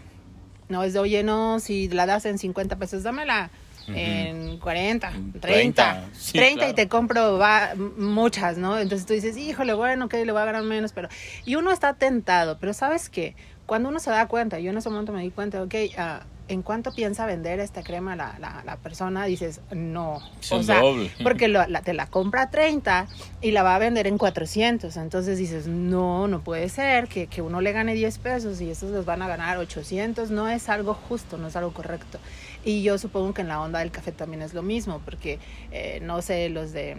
[0.69, 0.83] ¿no?
[0.83, 3.51] Es de, oye, no, si la das en 50 pesos, dámela
[3.87, 3.99] Ujú.
[3.99, 6.75] en 40, En 30, 30, sí, 30 y claro.
[6.75, 8.79] te compro va, muchas, ¿no?
[8.79, 11.09] Entonces tú dices, híjole, bueno, que le voy a ganar menos, pero...
[11.45, 13.37] Y uno está tentado, pero ¿sabes qué?
[13.67, 16.63] Cuando uno se da cuenta, yo en ese momento me di cuenta, ok, ah, ¿en
[16.63, 19.25] cuánto piensa vender esta crema la, la, la persona?
[19.25, 20.21] Dices, no.
[20.41, 21.11] Es o sea, doble.
[21.23, 23.07] porque lo- la- te la compra a 30
[23.41, 24.97] y la va a vender en 400.
[24.97, 28.91] Entonces dices, no, no puede ser que, que uno le gane 10 pesos y estos
[28.91, 30.31] los van a ganar 800.
[30.31, 32.19] No es algo justo, no es algo correcto.
[32.65, 35.39] Y yo supongo que en la onda del café también es lo mismo, porque
[35.71, 36.97] eh, no sé, los de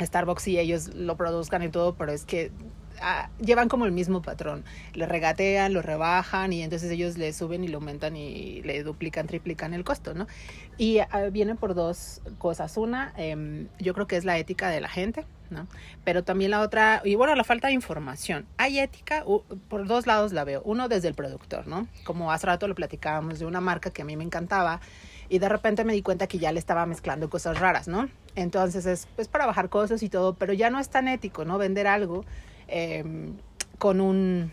[0.00, 2.50] Starbucks y ellos lo produzcan y todo, pero es que
[3.40, 4.64] llevan como el mismo patrón.
[4.94, 9.26] Le regatean, lo rebajan y entonces ellos le suben y lo aumentan y le duplican,
[9.26, 10.26] triplican el costo, ¿no?
[10.78, 12.76] Y ah, viene por dos cosas.
[12.76, 15.66] Una, em, yo creo que es la ética de la gente, ¿no?
[16.04, 18.46] Pero también la otra, y bueno, la falta de información.
[18.56, 20.62] Hay ética, u- por dos lados la veo.
[20.64, 21.86] Uno desde el productor, ¿no?
[22.04, 24.80] Como hace rato lo platicábamos de una marca que a mí me encantaba
[25.28, 28.08] y de repente me di cuenta que ya le estaba mezclando cosas raras, ¿no?
[28.36, 31.56] Entonces es pues para bajar cosas y todo, pero ya no es tan ético, ¿no?
[31.56, 32.24] Vender algo
[32.68, 33.36] em,
[33.78, 34.52] con un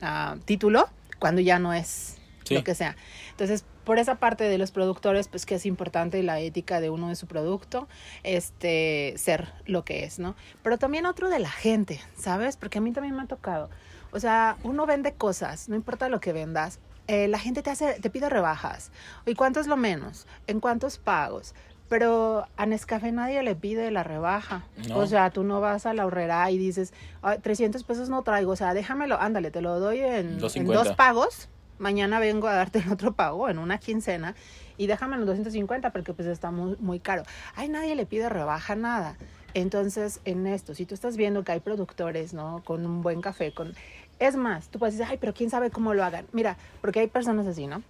[0.00, 2.54] ah, título cuando ya no es Sí.
[2.54, 2.96] lo que sea.
[3.30, 7.08] Entonces, por esa parte de los productores, pues que es importante la ética de uno
[7.08, 7.86] de su producto,
[8.22, 10.34] este, ser lo que es, ¿no?
[10.62, 12.56] Pero también otro de la gente, ¿sabes?
[12.56, 13.70] Porque a mí también me ha tocado.
[14.12, 18.00] O sea, uno vende cosas, no importa lo que vendas, eh, la gente te hace,
[18.00, 18.90] te pide rebajas.
[19.26, 20.26] ¿Y cuánto es lo menos?
[20.46, 21.54] ¿En cuántos pagos?
[21.90, 24.64] Pero a Nescafé nadie le pide la rebaja.
[24.88, 24.98] No.
[24.98, 28.52] O sea, tú no vas a la horrera y dices, "Ay, 300 pesos no traigo.
[28.52, 30.84] O sea, déjamelo, ándale, te lo doy en, en 250.
[30.84, 31.48] dos pagos.
[31.78, 34.36] Mañana vengo a darte el otro pago en una quincena
[34.76, 37.24] y déjame los 250 porque pues está muy, muy caro.
[37.56, 39.16] Ay, nadie le pide rebaja, nada.
[39.52, 42.62] Entonces, en esto, si tú estás viendo que hay productores, ¿no?
[42.64, 43.74] Con un buen café, con...
[44.20, 46.26] Es más, tú puedes decir, ay, pero quién sabe cómo lo hagan.
[46.32, 47.82] Mira, porque hay personas así, ¿no?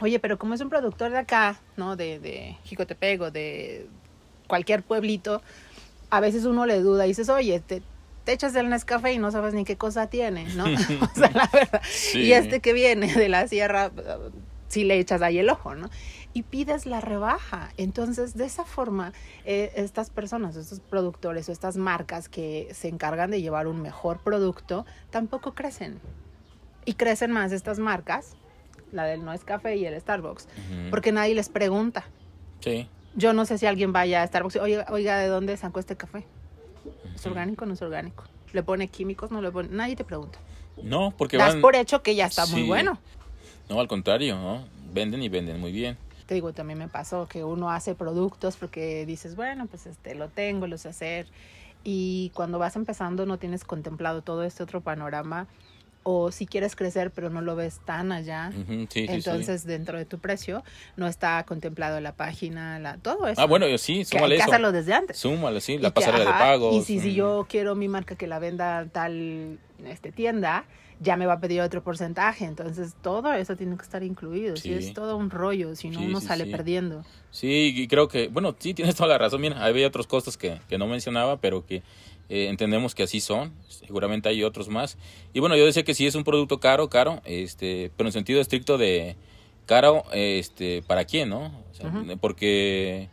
[0.00, 1.96] Oye, pero como es un productor de acá, ¿no?
[1.96, 3.86] De, de Jicotepec o de
[4.46, 5.42] cualquier pueblito,
[6.10, 7.82] a veces uno le duda y dices, oye, te,
[8.24, 10.64] te echas el Nescafé y no sabes ni qué cosa tiene, ¿no?
[10.64, 11.82] o sea, la verdad.
[11.84, 12.20] Sí.
[12.20, 13.90] Y este que viene de la sierra,
[14.68, 15.90] si le echas ahí el ojo, ¿no?
[16.32, 17.70] Y pides la rebaja.
[17.76, 19.12] Entonces, de esa forma,
[19.44, 24.18] eh, estas personas, estos productores o estas marcas que se encargan de llevar un mejor
[24.18, 26.00] producto, tampoco crecen.
[26.84, 28.36] Y crecen más estas marcas,
[28.92, 30.48] la del No es Café y el Starbucks,
[30.90, 32.04] porque nadie les pregunta.
[32.60, 32.88] Sí.
[33.14, 35.96] Yo no sé si alguien vaya a Starbucks y, oiga, oiga, ¿de dónde sacó este
[35.96, 36.24] café?
[37.14, 38.24] ¿Es orgánico o no es orgánico?
[38.52, 39.30] ¿Le pone químicos?
[39.30, 39.68] No le pone.
[39.68, 40.38] Nadie te pregunta.
[40.82, 41.60] No, porque Das van...
[41.60, 42.98] por hecho que ya está muy bueno.
[43.68, 44.64] No, al contrario, ¿no?
[44.92, 45.96] Venden y venden muy bien.
[46.26, 50.28] Te digo, también me pasó que uno hace productos porque dices, bueno, pues este lo
[50.28, 51.26] tengo, lo sé hacer.
[51.82, 55.46] Y cuando vas empezando no tienes contemplado todo este otro panorama.
[56.02, 58.50] O si quieres crecer pero no lo ves tan allá.
[58.50, 59.12] Ujú, sí, sí, sí.
[59.12, 60.64] Entonces, dentro de tu precio
[60.96, 63.40] no está contemplado la página, la, todo eso.
[63.40, 64.72] Ah, bueno, sí, súmale que eso.
[64.72, 65.18] desde antes.
[65.18, 66.74] Súmale, sí, Y la que, pasarela de pagos.
[66.74, 70.64] Y si, si yo quiero mi marca que la venda tal este, tienda
[71.00, 72.44] ya me va a pedir otro porcentaje.
[72.44, 74.56] Entonces, todo eso tiene que estar incluido.
[74.56, 74.72] Sí.
[74.72, 77.04] es todo un rollo, si no, Sí, uno sale perdiendo.
[77.30, 79.40] Sí, y creo que, bueno, sí, tienes toda la razón.
[79.40, 81.82] Mira, había otros costos que, que no mencionaba, pero que
[82.30, 83.52] eh, entendemos que así son.
[83.68, 84.96] Seguramente hay otros más.
[85.34, 88.40] Y bueno, yo decía que sí es un producto caro, caro, este, pero en sentido
[88.40, 89.16] estricto de
[89.66, 91.46] caro, este, ¿para quién, no?
[91.70, 92.16] O sea, Ujú.
[92.18, 93.08] Porque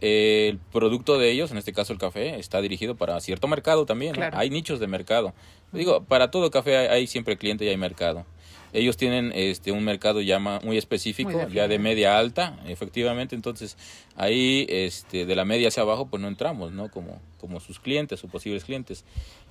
[0.00, 3.86] eh, el producto de ellos, en este caso el café, está dirigido para cierto mercado
[3.86, 4.16] también.
[4.32, 5.32] Hay nichos de mercado.
[5.72, 8.26] Digo, para todo café hay, hay siempre cliente y hay mercado.
[8.72, 13.76] Ellos tienen este un mercado ya muy específico, Muy ya de media alta, efectivamente, entonces
[14.16, 16.90] ahí este de la media hacia abajo pues no entramos, ¿no?
[16.90, 19.04] Como como sus clientes o posibles clientes.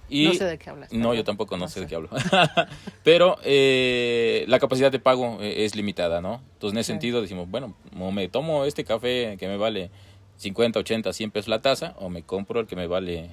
[0.09, 0.91] Y no sé de qué hablas.
[0.91, 2.09] no, yo tampoco no, sé de qué hablo.
[3.03, 6.41] Pero eh, la capacidad de pago eh, es limitada, ¿no?
[6.53, 9.89] Entonces, en ese sentido decimos, bueno, o me tomo este café que me vale
[10.37, 13.31] 50, 80, 100 pesos la taza, o me compro el que me vale,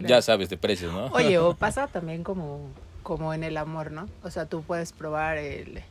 [0.00, 1.06] ya sabes, de precios, ¿no?
[1.06, 2.60] Oye, o pasa también como,
[3.08, 4.06] como en el amor, ¿no?
[4.22, 5.82] O sea, tú puedes probar el,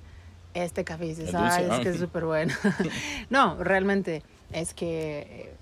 [0.53, 2.53] este café y dices, ah, es que es súper bueno.
[3.31, 4.21] no, realmente
[4.53, 5.53] es que eh,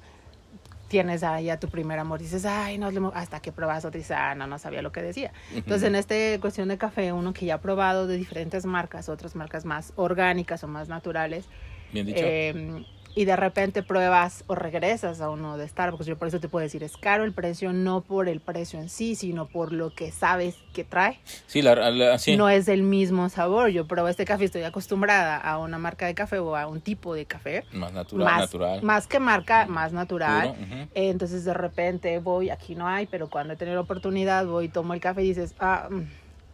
[0.89, 3.53] tienes ahí a tu primer amor y dices, ay, no, es lo mo-", hasta que
[3.53, 5.31] pruebas otro y dices, ah, no, no sabía lo que decía.
[5.55, 9.33] Entonces, en esta cuestión de café, uno que ya ha probado de diferentes marcas, otras
[9.37, 11.45] marcas más orgánicas o más naturales,
[11.93, 12.25] Bien dicho.
[12.25, 12.83] eh,
[13.17, 16.05] y de repente pruebas o regresas a uno de Starbucks.
[16.05, 18.89] Yo por eso te puedo decir, es caro el precio, no por el precio en
[18.89, 21.17] sí, sino por lo que sabes que trae.
[21.47, 22.35] sí, la, la- sí.
[22.35, 23.69] No es del mismo sabor.
[23.69, 27.13] Yo pruebo este café, estoy acostumbrada a una marca de café o a un tipo
[27.15, 27.63] de café.
[27.71, 28.81] más natural, más, natural.
[28.83, 30.49] más que marca, más natural.
[30.49, 30.73] ujú.
[30.93, 34.67] Eh, Entonces de repente voy, aquí no hay, pero cuando he tenido la oportunidad voy,
[34.67, 36.01] tomo el café y dices, ah, mm,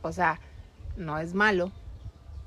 [0.04, 0.40] o sea,
[0.96, 1.72] no es malo,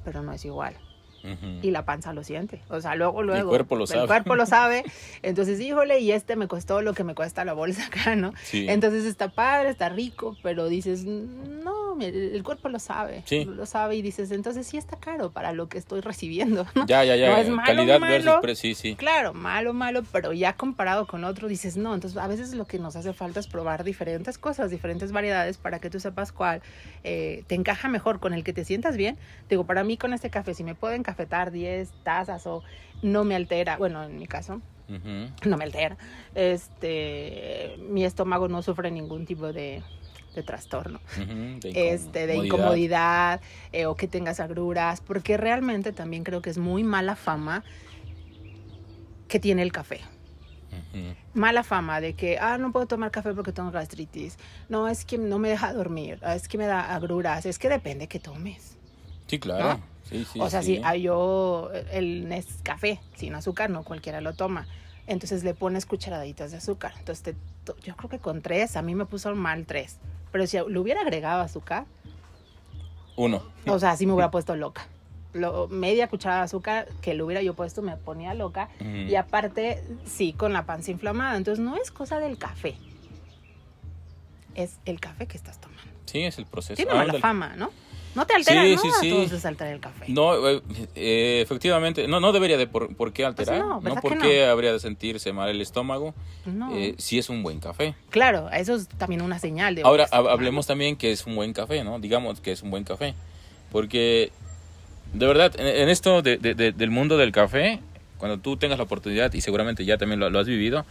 [0.05, 0.77] pero no es igual
[1.25, 1.61] Ujú.
[1.63, 2.61] y la panza lo siente.
[2.69, 3.49] O sea, luego, luego.
[3.49, 4.03] cuerpo lo sabe.
[4.03, 4.85] El cuerpo lo sabe.
[5.23, 8.33] Entonces, híjole, y este me costó lo que me cuesta la bolsa acá, ¿no?
[8.43, 8.67] Sí.
[8.69, 13.23] Entonces está padre, está rico, pero dices, no, el, el cuerpo lo sabe.
[13.27, 13.45] Sí.
[13.45, 16.87] Lo sabe y dices, entonces sí está caro para lo que estoy recibiendo, ¿no?
[16.87, 17.31] ya, ya, ya.
[17.31, 18.13] no es malo, calidad malo.
[18.13, 18.97] versus precio, sí, sí.
[18.97, 22.79] Claro, malo, malo, pero ya comparado con otro dices, no, entonces a veces lo que
[22.79, 26.63] nos hace falta es probar diferentes cosas, diferentes variedades para que tú sepas cuál
[27.03, 29.17] eh, te encaja mejor, con el que te sientas bien.
[29.49, 32.63] Digo, para mí con este café, si me puedo encafetar 10 tazas o
[33.03, 34.61] no me altera, bueno, en mi caso,
[35.47, 35.97] no me altera,
[36.35, 39.83] este, mi estómago no sufre ningún tipo de,
[40.35, 43.41] de trastorno Ujú, de este, de incomodidad
[43.73, 47.65] eh, o que tengas agruras, porque realmente también creo que es muy mala fama
[49.29, 50.01] que tiene el café.
[51.35, 54.37] Mala fama de que, ah, no puedo tomar café porque tengo gastritis.
[54.69, 56.21] No, es que no me deja dormir.
[56.23, 57.45] Es que me da agruras.
[57.45, 58.77] Es que depende que tomes.
[59.27, 59.79] Sí, claro.
[59.79, 59.94] ¿No?
[60.15, 60.77] Sí, sí, o sea, sí.
[60.77, 64.67] si ah, yo, el Nescafé, sin azúcar, no cualquiera lo toma.
[65.07, 66.95] Entonces le pones cucharaditas de azúcar.
[66.99, 67.35] Entonces te
[67.83, 69.99] yo creo que con tres, a mí me puso mal tres.
[70.33, 71.87] Pero si le hubiera agregado azúcar,
[73.17, 73.43] Uno.
[73.67, 74.87] o sea, sí me hubiera puesto loca.
[75.33, 78.69] Lo, media cucharada de azúcar que le hubiera yo puesto me ponía loca.
[78.81, 81.37] Y aparte, sí, con la panza inflamada.
[81.37, 82.77] Entonces no es cosa del café.
[84.55, 85.83] Es el café que estás tomando.
[86.07, 86.77] Sí, es el proceso.
[86.77, 87.21] Tiene mala Ándale.
[87.21, 87.71] fama, ¿no?
[88.15, 88.81] No te altera, Sí, ¿no?
[88.83, 89.11] sí, A sí.
[89.11, 90.05] todos les altera el café.
[90.09, 90.63] No, eh,
[90.95, 94.19] eh, efectivamente, no, no debería de por, por qué alterar, Pues no, no, ¿verdad por
[94.19, 96.15] qué habría de sentirse mal el estómago,
[96.47, 96.75] No.
[96.77, 97.95] eh, si es un buen café.
[98.11, 99.83] Claro, eso es también una señal de...
[99.83, 101.99] Ahora, hablemos también que es un buen café, ¿no?
[101.99, 103.15] Digamos que es un buen café,
[103.73, 104.31] porque
[105.13, 107.81] de verdad, en, en esto de- de- de- del mundo del café,
[108.19, 110.85] cuando tú tengas la oportunidad, y seguramente ya también lo, lo has vivido,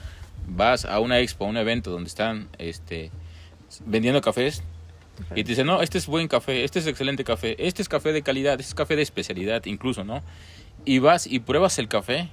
[0.47, 3.11] vas a una expo, a un evento donde están este,
[3.85, 4.61] vendiendo cafés,
[5.31, 8.13] y te dicen, no, este es buen café, este es excelente café, este es café
[8.13, 10.21] de calidad, este es café de especialidad incluso, ¿no?
[10.85, 12.29] Y vas y pruebas el café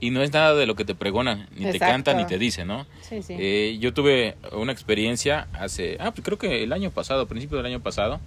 [0.00, 1.92] y no es nada de lo que te pregonan, ni te Exacto.
[1.92, 2.86] cantan, ni te dicen, ¿no?
[3.02, 3.34] Sí, sí.
[3.38, 7.56] Eh, yo tuve una experiencia hace, ah, pues creo que el año pasado, a principio
[7.56, 8.20] del año pasado,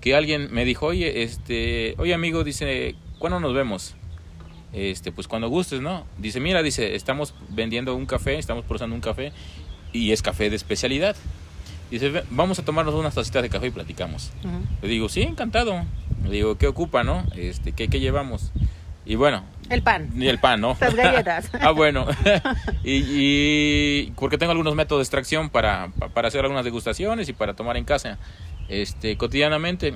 [0.00, 3.94] que alguien me dijo, oye, este, oye amigo, dice, ¿cuándo nos vemos?
[4.72, 6.06] Este, pues cuando gustes, ¿no?
[6.18, 9.32] Dice, mira, dice, estamos vendiendo un café, estamos procesando un café
[9.92, 11.14] y es café de especialidad.
[11.92, 14.30] Dice, "Ve- vamos a tomarnos unas tacitas de café y platicamos.
[14.44, 14.58] Ujú.
[14.82, 15.84] Le digo, sí, encantado.
[16.24, 17.24] Le digo, ¿qué ocupa, no?
[17.36, 18.50] Este, ¿qué, qué llevamos?
[19.04, 20.10] Y bueno, El pan.
[20.16, 20.76] y el pan, ¿no?
[20.80, 21.50] Las galletas.
[21.60, 22.06] ah, bueno.
[22.84, 27.32] y, y porque tengo algunos métodos de extracción para, pa- para hacer algunas degustaciones y
[27.32, 28.18] para tomar en casa
[28.68, 29.94] este, cotidianamente.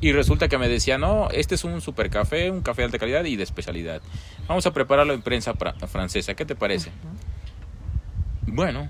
[0.00, 2.98] Y resulta que me decía, no, este es un super café, un café de alta
[2.98, 4.00] calidad y de especialidad.
[4.48, 6.34] Vamos a prepararlo en prensa francesa.
[6.34, 6.90] ¿Qué te parece?
[8.46, 8.88] Bueno.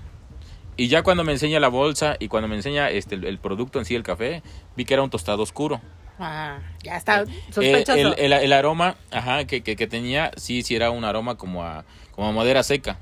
[0.76, 3.78] Y ya cuando me enseña la bolsa y cuando me enseña este, el, el producto
[3.78, 4.42] en sí, el café,
[4.76, 5.80] vi que era un tostado oscuro.
[6.18, 7.92] Ah, ya está Eh, sospechoso.
[7.98, 11.62] el, el- el aroma ajá, que, que, que tenía, sí, sí era un aroma como
[11.64, 12.98] a, como a madera seca.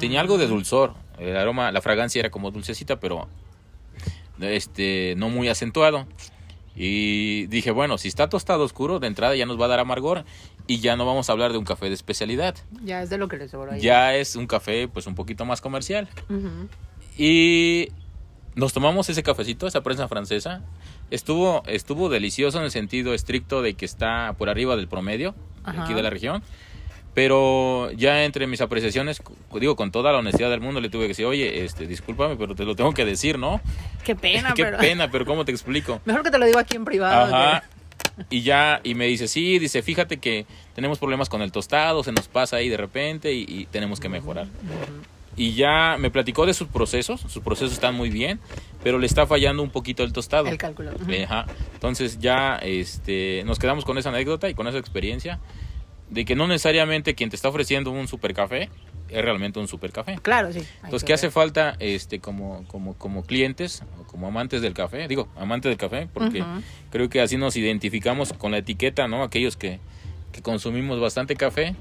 [0.00, 0.94] Tenía algo de dulzor.
[1.18, 3.28] El aroma, la fragancia era como dulcecita, pero
[4.40, 6.06] este no muy acentuado.
[6.74, 10.24] Y dije, bueno, si está tostado oscuro, de entrada ya nos va a dar amargor
[10.66, 12.54] y ya no vamos a hablar de un café de especialidad.
[12.82, 13.80] Ya es de lo que les ahí.
[13.80, 16.08] Ya es un café pues un poquito más comercial.
[17.16, 17.88] Y
[18.54, 20.62] nos tomamos ese cafecito, esa prensa francesa.
[21.10, 25.84] Estuvo, estuvo delicioso en el sentido estricto de que está por arriba del promedio Ajá.
[25.84, 26.42] aquí de la región.
[27.14, 29.22] Pero ya entre mis apreciaciones,
[29.58, 32.54] digo, con toda la honestidad del mundo, le tuve que decir, oye, este, discúlpame, pero
[32.54, 33.62] te lo tengo que decir, ¿no?
[34.04, 34.76] Qué pena, Qué pero...
[34.78, 36.00] pena, pero ¿cómo te explico?
[36.04, 37.34] Mejor que te lo digo aquí en privado.
[37.34, 37.62] Ajá.
[38.28, 42.12] Y ya, y me dice, sí, dice, fíjate que tenemos problemas con el tostado, se
[42.12, 44.46] nos pasa ahí de repente y, y tenemos que mejorar.
[45.36, 48.40] Y ya me platicó de sus procesos, sus procesos están muy bien,
[48.82, 50.48] pero le está fallando un poquito el tostado.
[50.48, 50.92] El cálculo.
[51.24, 51.46] Ajá.
[51.74, 55.38] Entonces ya este, nos quedamos con esa anécdota y con esa experiencia
[56.10, 58.70] de que no necesariamente quien te está ofreciendo un super café
[59.08, 60.18] es realmente un super café.
[60.22, 60.62] Claro, sí.
[60.82, 65.06] Entonces, ¿qué hace falta este, como, como, como clientes o como amantes del café?
[65.08, 66.44] Digo, amantes del café, porque
[66.90, 69.22] creo que así nos identificamos con la etiqueta, ¿no?
[69.22, 69.78] Aquellos que,
[70.32, 71.76] que consumimos bastante café,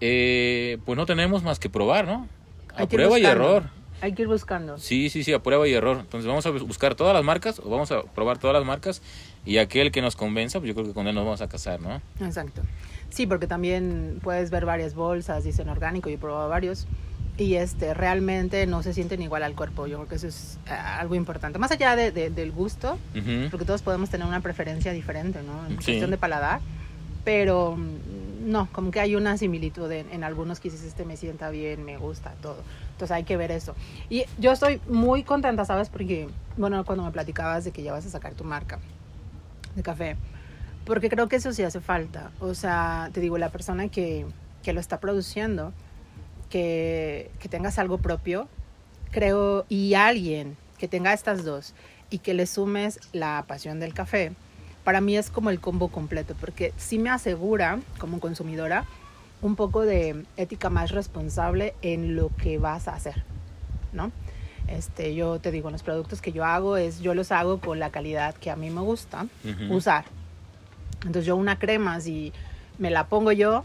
[0.00, 2.28] eh, pues no tenemos más que probar, ¿no?
[2.74, 3.64] A Hay ir prueba y error.
[4.00, 4.76] Hay que ir buscando.
[4.78, 5.98] Sí, sí, sí, a prueba y error.
[6.00, 9.00] Entonces vamos a buscar todas las marcas, o vamos a probar todas las marcas,
[9.46, 11.80] y aquel que nos convenza, pues yo creo que con él nos vamos a casar,
[11.80, 12.02] ¿no?
[12.20, 12.62] Exacto.
[13.08, 16.86] Sí, porque también puedes ver varias bolsas, dicen orgánico, yo he probado varios,
[17.38, 19.86] y este realmente no se sienten igual al cuerpo.
[19.86, 21.58] Yo creo que eso es eh, algo importante.
[21.58, 23.48] Más allá de, de- del gusto, Ujú.
[23.50, 25.64] porque todos podemos tener una preferencia diferente, ¿no?
[25.66, 25.84] En Sí.
[25.86, 26.60] cuestión de paladar,
[27.24, 27.78] pero
[28.44, 31.96] no, como que hay una similitud en, algunos que dices, este me sienta bien, me
[31.96, 32.58] gusta, todo.
[32.92, 33.74] Entonces hay que ver eso.
[34.10, 35.88] Y yo estoy muy contenta, ¿sabes?
[35.88, 38.78] Porque, bueno, cuando me platicabas de que ya vas a sacar tu marca
[39.74, 40.16] de café,
[40.84, 42.30] porque creo que eso sí hace falta.
[42.40, 44.26] O sea, te digo, la persona que,
[44.62, 45.72] que lo está produciendo,
[46.50, 48.48] que, que tengas algo propio,
[49.10, 51.74] creo, y alguien que tenga estas dos
[52.10, 54.32] y que le sumes la pasión del café,
[54.84, 58.84] para mí es como el combo completo, porque sí me asegura como consumidora
[59.42, 63.24] un poco de ética más responsable en lo que vas a hacer,
[63.92, 64.12] ¿no?
[64.68, 67.90] Este, yo te digo, los productos que yo hago es, yo los hago con la
[67.90, 69.26] calidad que a mí me gusta
[69.70, 70.04] usar.
[71.00, 72.32] Entonces yo una crema, si
[72.78, 73.64] me la pongo yo,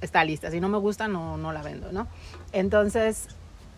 [0.00, 0.50] está lista.
[0.50, 2.08] Si no me gusta, no, no la vendo, ¿no?
[2.52, 3.28] Entonces,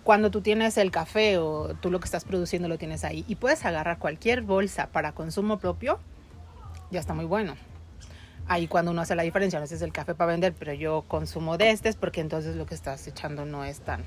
[0.05, 3.35] cuando tú tienes el café o tú lo que estás produciendo lo tienes ahí y
[3.35, 5.99] puedes agarrar cualquier bolsa para consumo propio,
[6.95, 7.55] ya está muy bueno.
[8.47, 11.59] Ahí cuando uno hace la diferencia, no es el café para vender, pero yo consumo
[11.59, 14.05] de este, es porque entonces lo que estás echando no es tan...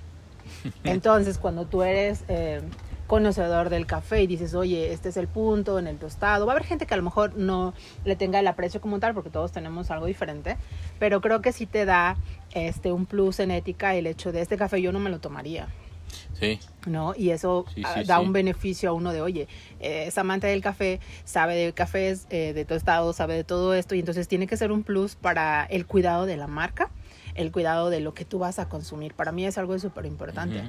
[0.86, 2.62] Entonces, cuando tú eres eh,
[3.08, 6.56] conocedor del café y dices, oye, este es el punto en el tostado, va a
[6.56, 7.74] haber gente que a lo mejor no
[8.06, 10.56] le tenga el aprecio como tal, porque todos tenemos algo diferente,
[11.00, 12.16] pero creo que sí te da
[12.52, 15.68] este un plus en ética el hecho de este café yo no me lo tomaría.
[16.40, 17.14] Sí, ¿no?
[17.16, 18.24] Y eso Sí, ah, sí, da sí.
[18.26, 19.48] un beneficio a uno de, oye,
[19.80, 23.96] eh, es amante del café, sabe de cafés, eh, de tostado, sabe de todo esto,
[23.96, 26.90] y entonces tiene que ser un plus para el cuidado de la marca,
[27.36, 29.14] el cuidado de lo que tú vas a consumir.
[29.14, 30.64] Para mí es algo súper importante.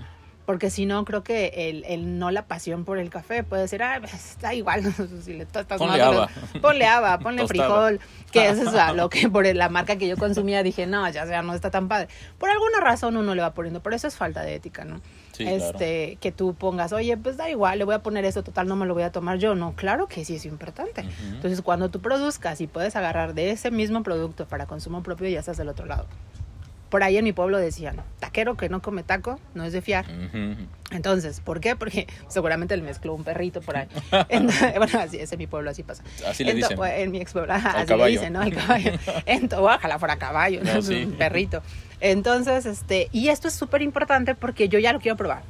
[0.47, 3.83] Porque si no, creo que el, el no la pasión por el café puede ser,
[3.83, 4.83] ah, está igual,
[5.23, 6.31] si le tostas Ponle más haba.
[6.63, 7.69] ponle haba, ponle Tostada.
[7.69, 8.01] frijol,
[8.33, 11.27] que eso es a lo que por la marca que yo consumía dije, no, ya
[11.27, 12.09] sea, no está tan padre.
[12.39, 15.03] Por alguna razón uno le va poniendo, pero eso es falta de ética, ¿no?
[15.39, 15.63] Sí, claro.
[15.63, 18.75] este, que tú pongas, oye, pues da igual, le voy a poner eso, total, no
[18.75, 19.55] me lo voy a tomar yo.
[19.55, 21.05] No, claro que sí es importante.
[21.33, 25.39] Entonces, cuando tú produzcas y puedes agarrar de ese mismo producto para consumo propio, ya
[25.39, 26.07] estás del otro lado.
[26.91, 30.07] Por ahí en mi pueblo decían, taquero que no come taco, no es de fiar.
[30.91, 31.77] Entonces, ¿por qué?
[31.77, 33.89] Porque seguramente le mezcló un perrito por ahí.
[34.31, 36.03] Entonces, bueno, así es en mi pueblo, así pasa.
[36.27, 36.77] Así le Ento- dicen.
[36.77, 38.43] pues, En mi ex pueblo, así le dicen, ¿no?
[38.43, 38.93] El caballo.
[39.27, 40.75] Entonces, ojalá fuera caballo, ¿no?
[40.75, 41.05] No, sí.
[41.05, 41.63] un perrito.
[42.01, 45.43] Entonces, este, y esto es súper importante porque yo ya lo quiero probar.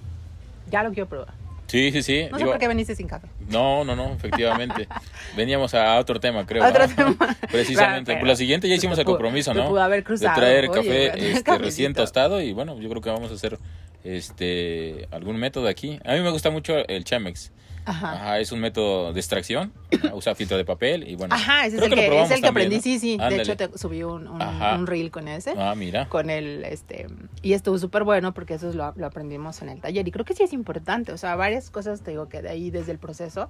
[0.71, 1.35] Ya lo quiero probar.
[1.69, 2.29] Sí, sí, sí.
[2.31, 3.29] No sé por qué veniste sin café.
[3.51, 4.89] No, no, no, efectivamente.
[5.37, 6.67] Veníamos a otro tema, creo.
[6.67, 6.95] Otro ¿no?
[6.95, 7.37] tema.
[7.53, 8.13] Precisamente.
[8.13, 9.69] Claro, Por la siguiente ya hicimos el compromiso, ¿no?
[9.69, 10.35] pudo haber cruzado.
[10.35, 13.59] De traer Oye, café este, recién tostado y bueno, yo creo que vamos a hacer
[14.03, 16.01] este algún método aquí.
[16.07, 17.53] A mí me gusta mucho el Chemex.
[17.89, 18.13] Ajá.
[18.13, 19.73] Ajá, es un método de extracción.
[20.13, 21.35] Usa filtro de papel y bueno.
[21.35, 22.83] Ajá, ese es el lo que, es el que también, aprendí, ¿no?
[22.83, 23.17] sí, sí.
[23.17, 23.43] De Ándale.
[23.43, 25.55] hecho, te subí un, un, un reel con ese.
[25.57, 26.09] Ah, mira.
[26.09, 27.07] Con el, este,
[27.43, 30.07] y estuvo súper bueno porque eso es lo, lo aprendimos en el taller.
[30.07, 32.71] Y creo que sí es importante, o sea, varias cosas te digo que de ahí
[32.71, 33.49] desde el proceso,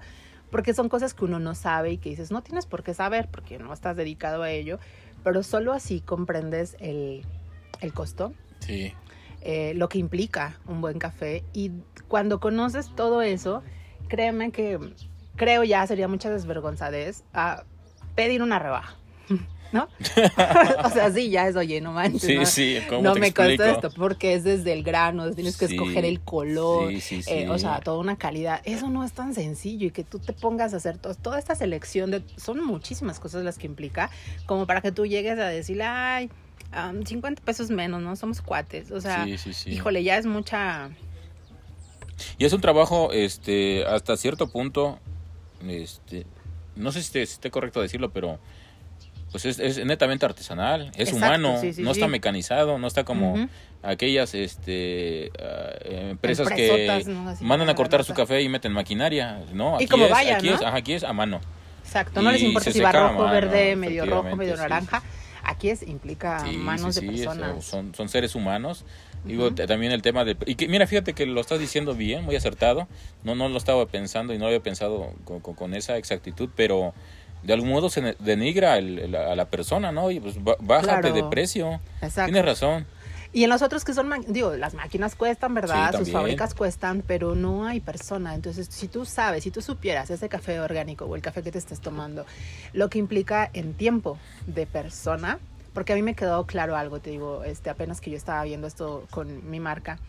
[0.50, 3.28] porque son cosas que uno no sabe y que dices, no tienes por qué saber
[3.30, 4.78] porque no estás dedicado a ello,
[5.24, 7.22] pero solo así comprendes el,
[7.80, 8.92] el costo, Sí.
[9.42, 11.42] eh, lo que implica un buen café.
[11.52, 11.72] Y
[12.08, 13.62] cuando conoces todo eso,
[14.08, 14.78] créeme que
[15.36, 17.64] creo ya sería mucha desvergonzadez a
[18.14, 18.96] pedir una rebaja.
[19.72, 19.86] ¿no?
[20.84, 22.22] o sea, sí, ya es, oye, no manches.
[22.22, 22.46] Sí, ¿no?
[22.46, 25.74] sí, ¿cómo no te me costó esto porque es desde el grano, tienes que Sí,
[25.74, 28.62] escoger el color, sí, sí, eh, o sea, toda una calidad.
[28.64, 31.54] Eso no es tan sencillo y que tú te pongas a hacer to- toda esta
[31.54, 34.10] selección de, son muchísimas cosas las que implica,
[34.46, 36.30] como para que tú llegues a decirle, ay,
[36.72, 38.16] am, 50 pesos menos, ¿no?
[38.16, 39.26] Somos cuates, o sea,
[39.74, 40.88] híjole, ya es mucha,
[42.38, 44.98] Y es un trabajo, este, hasta cierto punto,
[45.66, 46.26] este,
[46.76, 48.38] no sé si esté, si esté correcto decirlo, pero
[49.30, 52.00] pues es, es netamente artesanal, es Exacto, humano, sí, sí, no sí.
[52.00, 53.48] está mecanizado, no está como
[53.82, 57.04] aquellas este, ah, empresas que
[57.40, 59.72] mandan a cortar su café y meten maquinaria, ¿no?
[59.72, 60.54] Y Aquí como es, vaya, aquí ¿no?
[60.54, 61.40] es, ajá, aquí es a mano.
[61.84, 65.02] exacto, no les Y importa se si va rojo, mano, verde, medio rojo, medio naranja.
[65.44, 67.64] Aquí es, implica manos de personas.
[67.64, 68.84] son, son seres humanos.
[69.24, 70.36] Digo, también el tema de...
[70.46, 72.88] Y que, mira, fíjate que lo estás diciendo bien, muy acertado.
[73.24, 76.48] No, no lo estaba pensando y no lo había pensado con, con- con esa exactitud,
[76.56, 76.94] pero
[77.42, 80.10] de algún modo se denigra el- el- a la persona, ¿no?
[80.10, 81.12] Y pues bájate Claro.
[81.14, 81.80] de precio.
[82.00, 82.24] Exacto.
[82.32, 82.86] Tienes razón.
[83.30, 85.90] Y en los otros que son, digo, las máquinas cuestan, ¿verdad?
[85.92, 88.34] Sí, Sus fábricas cuestan, pero no hay persona.
[88.34, 91.58] Entonces, si tú sabes, si tú supieras ese café orgánico o el café que te
[91.58, 92.24] estés tomando,
[92.72, 94.16] lo que implica en tiempo
[94.46, 95.38] de persona,
[95.78, 98.66] porque a mí me quedó claro algo, te digo, este, apenas que yo estaba viendo
[98.66, 100.00] esto con mi marca,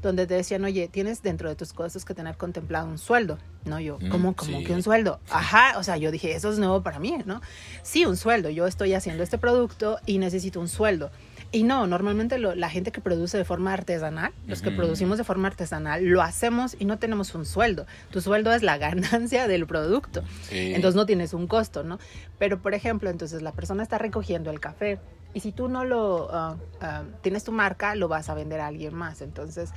[0.00, 3.80] donde te decían, oye, tienes dentro de tus cosas que tener contemplado un sueldo, ¿no?
[3.80, 4.64] Yo, Mm, ¿cómo, cómo sí.
[4.64, 5.18] que un sueldo?
[5.28, 7.40] Ajá, o sea, yo dije, eso es nuevo para mí, ¿no?
[7.82, 11.10] Sí, un sueldo, yo estoy haciendo este producto y necesito un sueldo.
[11.52, 15.24] Y no, normalmente lo- la gente que produce de forma artesanal, los que producimos de
[15.24, 17.86] forma artesanal, lo hacemos y no tenemos un sueldo.
[18.10, 20.22] Tu sueldo es la ganancia del producto.
[20.42, 20.72] Sí.
[20.74, 21.98] Entonces no tienes un costo, ¿no?
[22.38, 24.98] Pero, por ejemplo, entonces la persona está recogiendo el café
[25.34, 28.66] y si tú no lo ah, ah, tienes tu marca, lo vas a vender a
[28.66, 29.22] alguien más.
[29.22, 29.70] Entonces,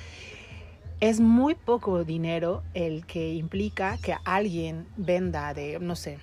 [1.00, 6.18] es muy poco dinero el que implica que alguien venda de, no sé,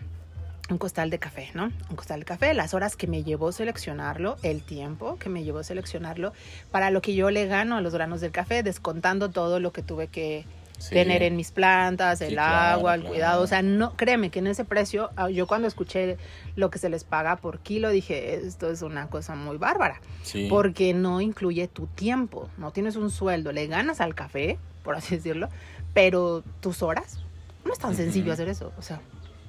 [0.70, 1.70] un costal de café, ¿no?
[1.90, 5.62] Un costal de café, las horas que me llevó seleccionarlo, el tiempo que me llevó
[5.62, 6.32] seleccionarlo,
[6.70, 9.82] para lo que yo le gano a los granos del café, descontando todo lo que
[9.82, 10.44] tuve que
[10.78, 10.90] Sí.
[10.90, 13.14] tener en mis plantas, el Sí, claro, agua, el claro.
[13.14, 13.42] cuidado.
[13.42, 16.18] O sea, no, créeme que en ese precio, ah, yo cuando escuché
[16.54, 20.48] lo que se les paga por kilo, dije, esto es una cosa muy bárbara, Sí.
[20.50, 25.16] porque no incluye tu tiempo, no tienes un sueldo, le ganas al café, por así
[25.16, 25.48] decirlo,
[25.94, 27.20] pero tus horas,
[27.64, 29.00] no es tan sencillo hacer eso, o sea,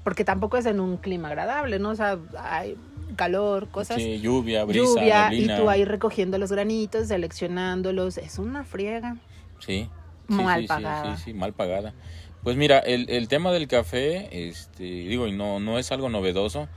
[0.07, 1.89] porque tampoco es en un clima agradable, ¿no?
[1.89, 2.77] O sea, hay
[3.17, 5.55] calor, cosas Sí, lluvia, brisa, lluvia neblina.
[5.55, 9.17] y tú ahí recogiendo los granitos, seleccionándolos, es una friega.
[9.59, 9.89] Sí.
[10.29, 11.17] Mal sí, pagada.
[11.17, 11.93] Sí, sí, mal pagada.
[12.41, 16.69] Pues mira, el, el tema del café, este, digo, y no, no es algo novedoso,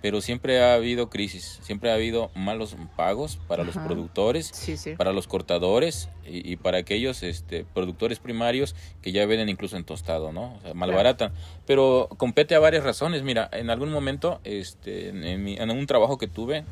[0.00, 3.86] pero siempre ha habido crisis, siempre ha habido malos pagos para los Ajá.
[3.86, 4.94] productores, Sí, sí.
[4.96, 9.84] para los cortadores y, y para aquellos este, productores primarios que ya venden incluso en
[9.84, 10.54] tostado, ¿no?
[10.54, 11.32] O sea, malbaratan.
[11.66, 13.22] Pero compete a varias razones.
[13.22, 16.64] Mira, en algún momento, este, en, mi- en un trabajo que tuve,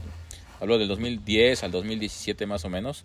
[0.60, 3.04] hablo del 2010 al 2017 más o menos,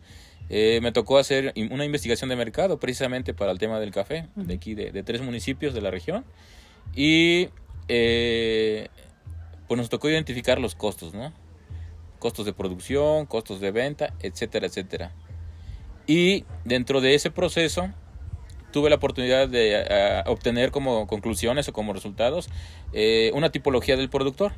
[0.49, 4.53] eh, me tocó hacer una investigación de mercado precisamente para el tema del café, de
[4.53, 6.25] aquí, de, de tres municipios de la región.
[6.95, 7.49] Y
[7.87, 8.87] eh,
[9.71, 11.31] pues nos tocó identificar los costos, ¿no?
[12.19, 15.13] Costos de producción, costos de venta, etcétera, etcétera.
[16.05, 17.89] Y dentro de ese proceso
[18.73, 22.49] tuve la oportunidad de eh, obtener como conclusiones o como resultados
[22.91, 24.51] eh, una tipología del productor.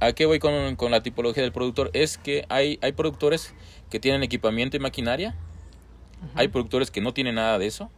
[0.00, 1.90] ¿A qué voy con, con la tipología del productor?
[1.92, 3.52] Es que hay, hay productores
[3.90, 5.36] que tienen equipamiento y maquinaria,
[6.34, 7.90] hay productores que no tienen nada de eso,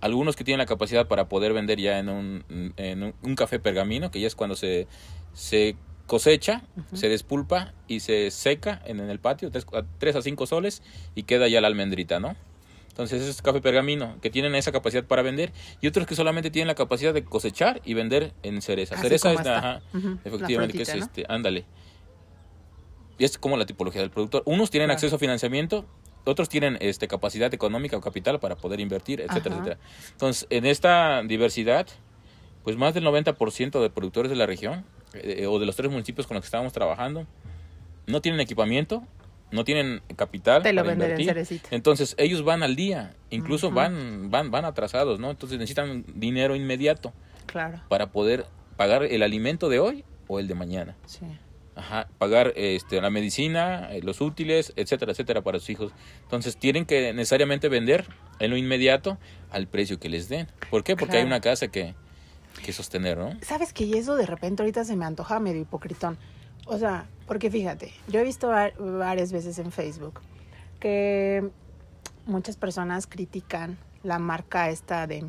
[0.00, 3.60] algunos que tienen la capacidad para poder vender ya en un, en un, un café
[3.60, 4.88] pergamino, que ya es cuando se,
[5.32, 5.76] se
[6.06, 6.62] cosecha,
[6.92, 9.50] se despulpa y se seca en, en el patio,
[9.98, 10.82] 3 a 5 soles,
[11.14, 12.34] y queda ya la almendrita, ¿no?
[12.88, 16.66] Entonces es café pergamino, que tienen esa capacidad para vender, y otros que solamente tienen
[16.66, 18.96] la capacidad de cosechar y vender en cereza.
[18.96, 19.82] Así cereza es, ajá,
[20.24, 21.64] efectivamente, que es este, ándale.
[23.18, 24.42] Y es como la tipología del productor.
[24.46, 24.96] Unos tienen Claro.
[24.96, 25.84] acceso a financiamiento,
[26.24, 29.64] otros tienen este, capacidad económica o capital para poder invertir, etcétera, Ajá.
[29.64, 29.80] etcétera.
[30.12, 31.86] Entonces, en esta diversidad,
[32.64, 34.84] pues más del 90% de productores de la región
[35.14, 37.26] eh, o de los tres municipios con los que estábamos trabajando
[38.06, 39.02] no tienen equipamiento,
[39.50, 41.60] no tienen capital Te lo para en.
[41.70, 45.30] Entonces, ellos van al día, incluso van van van atrasados, ¿no?
[45.30, 47.12] Entonces necesitan dinero inmediato
[47.46, 48.46] Claro, para poder
[48.76, 50.96] pagar el alimento de hoy o el de mañana.
[51.06, 51.26] sí.
[51.76, 55.92] Ajá, pagar este, la medicina, eh, los útiles, etcétera, etcétera, para sus hijos.
[56.24, 58.06] Entonces tienen que necesariamente vender
[58.38, 59.16] en lo inmediato
[59.50, 60.46] al precio que les den.
[60.68, 60.94] ¿Por qué?
[60.94, 61.94] Porque hay una casa que,
[62.64, 63.32] que sostener, ¿no?
[63.42, 66.18] ¿Sabes que eso de repente ahorita se me antoja medio hipocritón?
[66.66, 70.20] O sea, porque fíjate, yo he visto va- varias veces en Facebook
[70.78, 71.50] que
[72.26, 75.26] muchas personas critican la marca esta de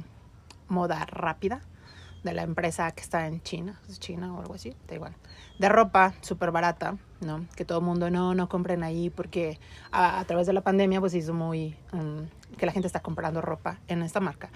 [0.67, 1.61] moda rápida,
[2.24, 5.15] de la empresa que está en China, China o algo así, da igual,
[5.57, 7.47] de ropa súper barata, ¿no?
[7.55, 9.59] Que todo el mundo no, no compren ahí porque
[9.91, 13.80] a, través de la pandemia pues hizo muy, um, que la gente está comprando ropa
[13.88, 14.51] en esta marca.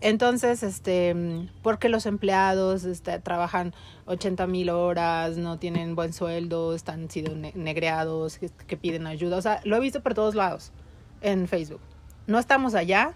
[0.00, 1.14] Entonces, este,
[1.62, 3.74] porque los empleados este, trabajan
[4.06, 9.36] 80 mil horas, no tienen buen sueldo, están sido ne- negreados, que, que piden ayuda.
[9.36, 10.72] O sea, lo he visto por todos lados
[11.20, 11.80] en Facebook.
[12.26, 13.14] No estamos allá,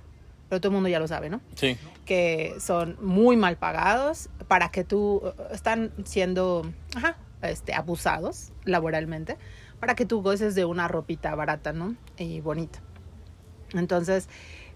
[0.49, 1.41] pero todo el mundo ya lo sabe, ¿no?
[1.55, 1.76] Sí.
[2.07, 5.22] que son muy mal pagados para que tú
[5.53, 6.62] están siendo
[6.97, 9.37] ajá, este, abusados laboralmente
[9.78, 11.95] para que tú goces de una ropita barata, ¿no?
[12.18, 12.81] Y bonita.
[13.72, 14.28] Entonces,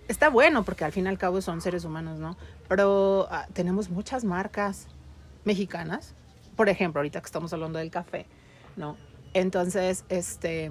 [0.09, 2.36] está bueno porque al fin y al cabo son seres humanos, ¿no?
[2.68, 4.86] Pero ah, tenemos muchas marcas
[5.44, 6.14] mexicanas.
[6.57, 8.26] Por ejemplo, ahorita que estamos hablando del café,
[8.76, 8.96] ¿no?
[9.32, 10.70] Entonces, este,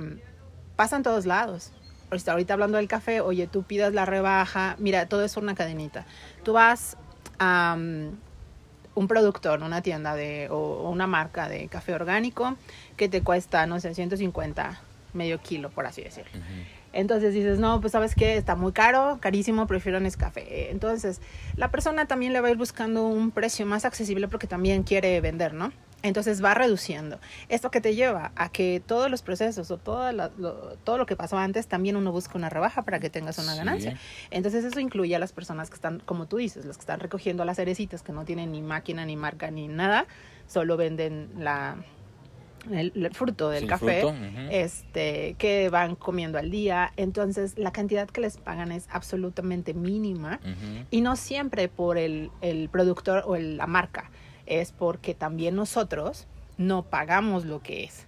[0.76, 1.72] pasa en todos lados.
[2.10, 6.06] Ahorita, ahorita hablando del café, oye, tú pidas la rebaja, mira, todo es una cadenita.
[6.44, 6.96] Tú vas
[7.40, 7.76] a
[8.96, 12.56] un productor, una tienda de, o, una marca de café orgánico
[12.96, 14.80] que te cuesta, no sé, 150
[15.14, 16.32] medio kilo, por así decirlo.
[16.94, 20.72] Entonces dices, no, pues sabes qué, está muy caro, carísimo, prefiero Nescafé.
[20.72, 21.20] Entonces,
[21.56, 25.20] la persona también le va a ir buscando un precio más accesible porque también quiere
[25.20, 25.72] vender, ¿no?
[26.04, 27.18] Entonces va reduciendo.
[27.48, 31.06] Esto que te lleva a que todos los procesos o todo lo, lo- todo lo
[31.06, 33.58] que pasó antes, también uno busca una rebaja para que tengas una Sí.
[33.58, 33.98] ganancia.
[34.30, 37.46] Entonces eso incluye a las personas que están, como tú dices, los que están recogiendo
[37.46, 40.06] las cerecitas, que no tienen ni máquina, ni marca, ni nada,
[40.46, 41.78] solo venden la,
[42.72, 44.16] el, el fruto del Sí, café fruto,
[44.52, 46.92] este, que van comiendo al día.
[46.98, 50.40] Entonces, la cantidad que les pagan es absolutamente mínima
[50.92, 54.12] y no siempre por el, el productor o el- la marca,
[54.46, 58.06] es porque también nosotros no pagamos lo que es.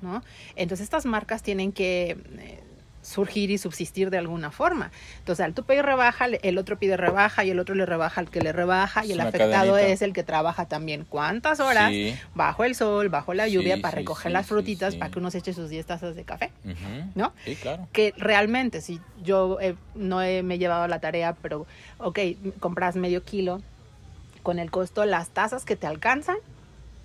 [0.00, 0.22] ¿no?
[0.56, 2.61] Entonces, estas marcas tienen que eh,
[3.02, 4.90] surgir y subsistir de alguna forma.
[5.18, 8.30] Entonces, al tú pedir rebaja, el otro pide rebaja y el otro le rebaja al
[8.30, 9.92] que le rebaja y el afectado cadenita.
[9.92, 12.14] es el que trabaja también cuántas horas Sí.
[12.34, 15.30] bajo el sol, bajo la lluvia Sí, para sí, recoger las frutitas para que uno
[15.30, 16.50] se eche sus 10 tazas de café.
[17.14, 17.32] ¿No?
[17.44, 17.88] Sí, claro.
[17.92, 21.66] Que realmente, si yo eh, no he- me he llevado la tarea, pero,
[21.98, 22.18] ok,
[22.60, 23.60] compras medio kilo
[24.44, 26.36] con el costo, las tazas que te alcanzan,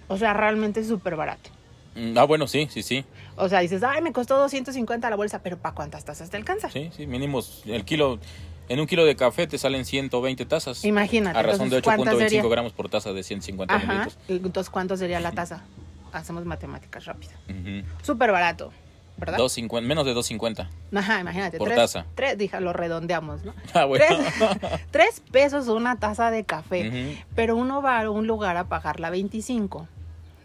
[0.07, 1.49] o sea, realmente es súper barato.
[1.95, 3.03] Mm, Ah, bueno, sí, sí, sí.
[3.37, 6.69] O sea, dices, ay, me costó 250 la bolsa, pero ¿para cuántas tazas te alcanza?
[6.71, 7.61] Sí, sí, mínimos.
[7.65, 8.19] El kilo,
[8.67, 10.83] en un kilo de café te salen 120 tazas.
[10.83, 11.37] Imagínate.
[11.37, 12.43] A razón de entonces, ¿cuántas 8.25 sería?
[12.49, 13.85] gramos por taza de 150 Ajá.
[13.85, 14.17] mililitros.
[14.27, 15.61] Entonces, ¿cuánto sería la taza?
[16.13, 17.35] Hacemos matemáticas rápidas.
[17.47, 17.85] Ujú.
[18.01, 18.71] Súper barato,
[19.17, 19.37] ¿verdad?
[19.37, 20.67] 2.50, menos de 2.50.
[20.95, 21.59] Ajá, imagínate.
[21.59, 22.05] Por tres, taza.
[22.15, 23.53] Tres, dije, lo redondeamos, ¿no?
[23.75, 24.03] Ah, bueno.
[24.07, 27.19] Tres, tres pesos una taza de café.
[27.35, 29.87] Pero uno va a un lugar a pagarla 25,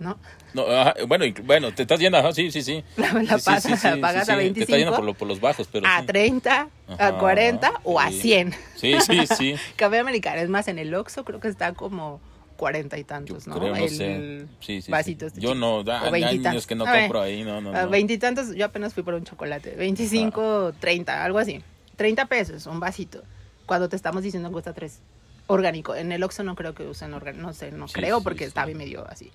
[0.03, 0.19] ¿no?
[0.55, 2.85] No, ajá, bueno, bueno, te estás yendo, ajá, sí, sí, sí.
[2.97, 4.79] La, la Sí, sí, pasas- sí, sí, la pagas sí, a sí, 25, Te estás
[4.79, 6.07] yendo por, lo- por los bajos, pero a sí.
[6.07, 8.21] 30, a Ajá, 40 o a sí.
[8.21, 8.55] 100.
[8.77, 9.55] Sí, sí, sí.
[9.77, 12.21] Café americano, es más, en el Oxxo creo que está como
[12.57, 13.55] 40 y tantos, ¿no?
[13.59, 14.47] Creo, no el sé.
[14.61, 14.91] Sí, sí, sí.
[14.93, 16.47] vasito este Yo no, da, hay veintitantos.
[16.51, 17.91] años que no A ver, compro ahí, no, no, a no.
[17.91, 19.75] Veintitantos, yo apenas fui por un chocolate.
[19.77, 21.63] 25, 30, algo así.
[21.97, 23.23] 30 pesos, un vasito.
[23.67, 25.01] Cuando te estamos diciendo que cuesta 3.
[25.49, 25.95] Orgánico.
[25.97, 27.43] En el Oxxo no creo que usen orgánico.
[27.43, 28.49] No sé, no Sí, creo sí, porque sí.
[28.49, 29.31] está bien medio así.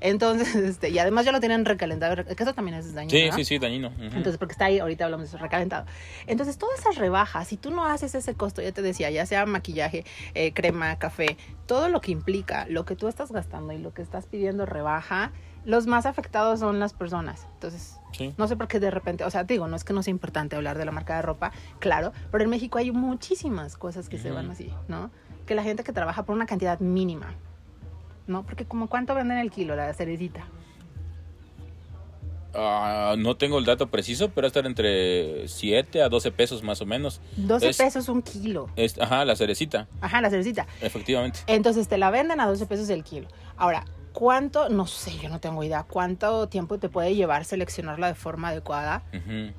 [0.00, 2.24] Entonces, este, y además ya lo tienen recalentado.
[2.24, 3.10] Que eso también es dañino.
[3.18, 3.36] Sí, ¿no?
[3.36, 3.92] sí, sí, dañino.
[4.00, 5.86] Entonces, porque está ahí, ahorita hablamos de eso, recalentado.
[6.26, 9.46] Entonces, todas esas rebajas, si tú no haces ese costo, ya te decía, ya sea
[9.46, 11.36] maquillaje, eh, crema, café,
[11.66, 15.32] todo lo que implica, lo que tú estás gastando y lo que estás pidiendo rebaja,
[15.64, 17.46] los más afectados son las personas.
[17.54, 18.34] Entonces, Sí.
[18.38, 20.10] no sé por qué de repente, o sea, te digo, no es que no sea
[20.10, 24.18] importante hablar de la marca de ropa, claro, pero en México hay muchísimas cosas que
[24.18, 25.10] se van así, ¿no?
[25.46, 27.34] Que la gente que trabaja por una cantidad mínima,
[28.26, 28.44] ¿no?
[28.44, 30.44] Porque como cuánto venden el kilo la cerecita.
[32.52, 36.86] Ah, no tengo el dato preciso, pero estar entre 7 a 12 pesos más o
[36.86, 37.20] menos.
[37.36, 38.68] 12 Es- pesos un kilo.
[38.74, 40.66] Es, ajá, la cerecita, Ajá, la cerecita.
[40.80, 41.40] efectivamente.
[41.46, 43.28] Entonces te la venden a 12 pesos el kilo.
[43.56, 44.68] Ahora, ¿cuánto?
[44.68, 45.84] No sé, yo no tengo idea.
[45.84, 49.04] ¿Cuánto tiempo te puede llevar seleccionarla de forma adecuada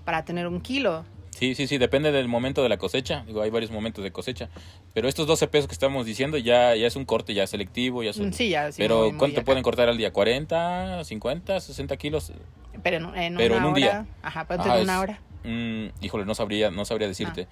[0.03, 1.05] para tener un kilo?
[1.31, 3.23] Sí, sí, sí, depende del momento de la cosecha.
[3.25, 4.49] Digo, hay varios momentos de cosecha.
[4.93, 8.13] Pero estos 12 pesos que estamos diciendo ya, ya es un corte, ya selectivo, ya
[8.13, 8.27] son...
[8.29, 8.71] Mm, Sí, ya.
[8.71, 9.45] sí, pero muy, muy ¿cuánto acá.
[9.45, 10.11] pueden cortar al día?
[10.13, 12.31] ¿40, 50, 60 kilos?
[12.83, 13.79] Pero en, en pero una en un hora.
[13.79, 14.05] día.
[14.21, 15.19] Ajá, pero Ajá, en una es- hora.
[15.43, 17.47] Mm, híjole, no sabría, no sabría decirte.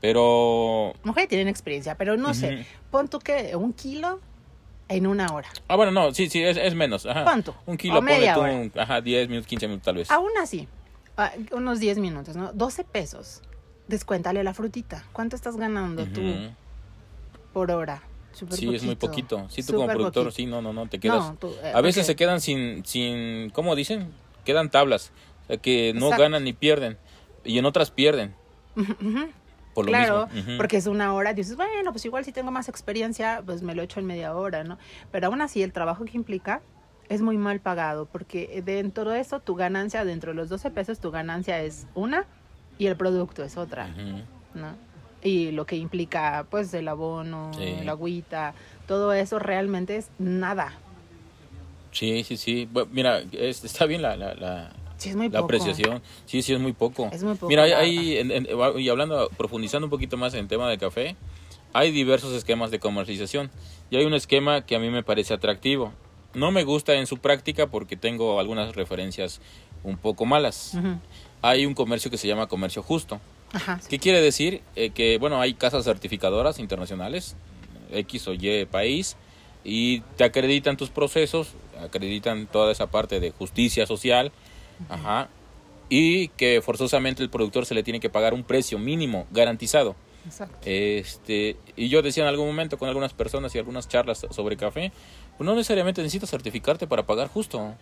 [0.00, 0.92] Pero...
[1.04, 2.66] Mujeres tienen experiencia, pero no sé.
[2.90, 4.20] Pon tú que un kilo
[4.88, 5.48] en una hora.
[5.68, 7.06] Ah, bueno, no, sí, sí, es, es menos.
[7.06, 7.22] Ajá.
[7.22, 7.54] ¿Cuánto?
[7.66, 8.62] Un O kilo, ponle media tú, hora.
[8.76, 10.10] ajá, 10 minutos, 15 minutos tal vez.
[10.10, 10.68] Aún así,
[11.16, 12.52] ah, unos 10 minutos, ¿no?
[12.52, 13.42] 12 pesos.
[13.88, 15.04] Descuéntale la frutita.
[15.12, 16.50] ¿Cuánto estás ganando tú Ujú.
[17.52, 18.02] por hora?
[18.32, 19.46] Súper Sí, es muy poquito.
[19.50, 20.30] Sí, tú como productor, poquito.
[20.36, 21.18] sí, no, no, no, te quedas...
[21.30, 24.12] No, tú, eh, A veces se quedan sin, sin, ¿cómo dicen?
[24.44, 25.12] Quedan tablas.
[25.44, 26.22] O sea, que no Exacto.
[26.22, 26.96] ganan ni pierden.
[27.44, 28.34] Y en otras pierden.
[29.74, 30.56] Por lo claro, mismo.
[30.56, 33.82] Porque es una hora, dices, bueno, pues igual si tengo más experiencia, pues me lo
[33.82, 34.78] echo en media hora, ¿no?
[35.10, 36.62] Pero aún así el trabajo que implica
[37.12, 40.98] es muy mal pagado, porque dentro de eso tu ganancia, dentro de los 12 pesos,
[40.98, 42.24] tu ganancia es una
[42.78, 43.88] y el producto es otra.
[44.54, 44.76] ¿no?
[45.22, 47.62] Y lo que implica, pues, el abono, Sí.
[47.64, 48.54] el agüita,
[48.86, 50.72] todo eso realmente es nada.
[51.92, 52.68] Sí, sí, sí.
[52.72, 55.44] Bu- Mira, es- está bien la, la, la, Sí, es muy la poco.
[55.46, 56.02] apreciación.
[56.24, 57.08] Sí, sí, es muy poco.
[57.12, 58.48] Es muy poco, Mira, la en- en-
[58.78, 61.16] y hablando, profundizando un poquito más en el tema del café,
[61.72, 63.50] hay diversos esquemas de comercialización.
[63.90, 65.92] Y hay un esquema que a mí me parece atractivo.
[66.34, 69.40] No me gusta en su práctica porque tengo algunas referencias
[69.84, 70.76] un poco malas.
[71.42, 73.20] Hay un comercio que se llama comercio justo.
[73.52, 73.88] Ajá, sí.
[73.90, 74.62] ¿Qué quiere decir?
[74.76, 77.36] Eh, que, bueno, hay casas certificadoras internacionales,
[77.92, 79.16] X o Y país,
[79.64, 81.48] y te acreditan tus procesos,
[81.82, 84.32] acreditan toda esa parte de justicia social,
[84.88, 85.28] ajá,
[85.88, 89.94] y que forzosamente el productor se le tiene que pagar un precio mínimo garantizado.
[90.24, 90.56] Exacto.
[90.64, 94.92] Este, y yo decía en algún momento con algunas personas y algunas charlas sobre café,
[95.42, 97.74] no necesariamente necesitas certificarte para pagar justo.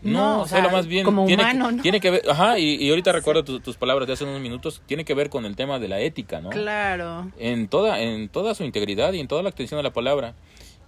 [0.00, 1.82] No, No, o sea, solo más bien como tiene, humano, que, ¿no?
[1.82, 4.80] tiene que ver, ajá, y, y ahorita recuerdo tu- tus palabras de hace unos minutos,
[4.86, 6.50] tiene que ver con el tema de la ética, ¿no?
[6.50, 7.32] Claro.
[7.36, 10.34] En toda, en toda su integridad y en toda la extensión de la palabra.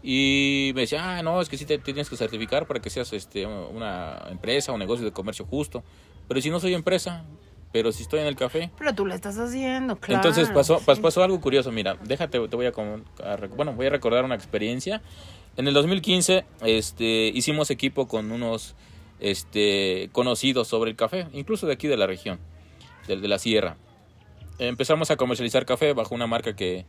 [0.02, 2.88] Y me decía, ah, no, es que sí te, te tienes que certificar para que
[2.88, 5.82] seas este, una empresa o negocio de comercio justo.
[6.28, 7.24] Pero si no soy empresa,
[7.72, 8.70] pero si estoy en el café.
[8.78, 10.22] Pero tú lo estás haciendo, claro.
[10.26, 11.00] Entonces pasó, pas- sí.
[11.02, 12.70] pasó algo curioso, mira, déjate, te voy a,
[13.56, 15.02] bueno, voy a recordar una experiencia.
[15.57, 18.74] En el 2015 este, hicimos equipo con unos
[19.20, 22.38] este, conocidos sobre el café, incluso de aquí de la región,
[23.07, 23.76] de, de la sierra.
[24.59, 26.84] Empezamos a comercializar café bajo una marca que,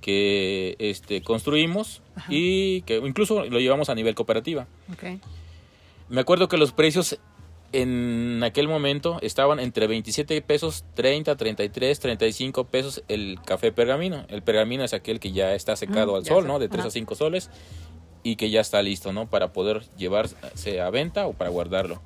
[0.00, 4.66] que este, construimos y que incluso lo llevamos a nivel cooperativa.
[4.92, 5.20] Ok.
[6.08, 7.18] Me acuerdo que los precios
[7.72, 14.26] en aquel momento estaban entre 27 pesos, 30, 33, 35 pesos el café pergamino.
[14.28, 16.48] El pergamino es aquel que ya está secado Mm, al sol, sé.
[16.48, 16.58] ¿no?
[16.58, 16.88] De 3 Ajá.
[16.88, 17.50] a 5 soles
[18.22, 19.26] y que ya está listo, ¿no?
[19.26, 22.00] Para poder llevarse a venta o para guardarlo.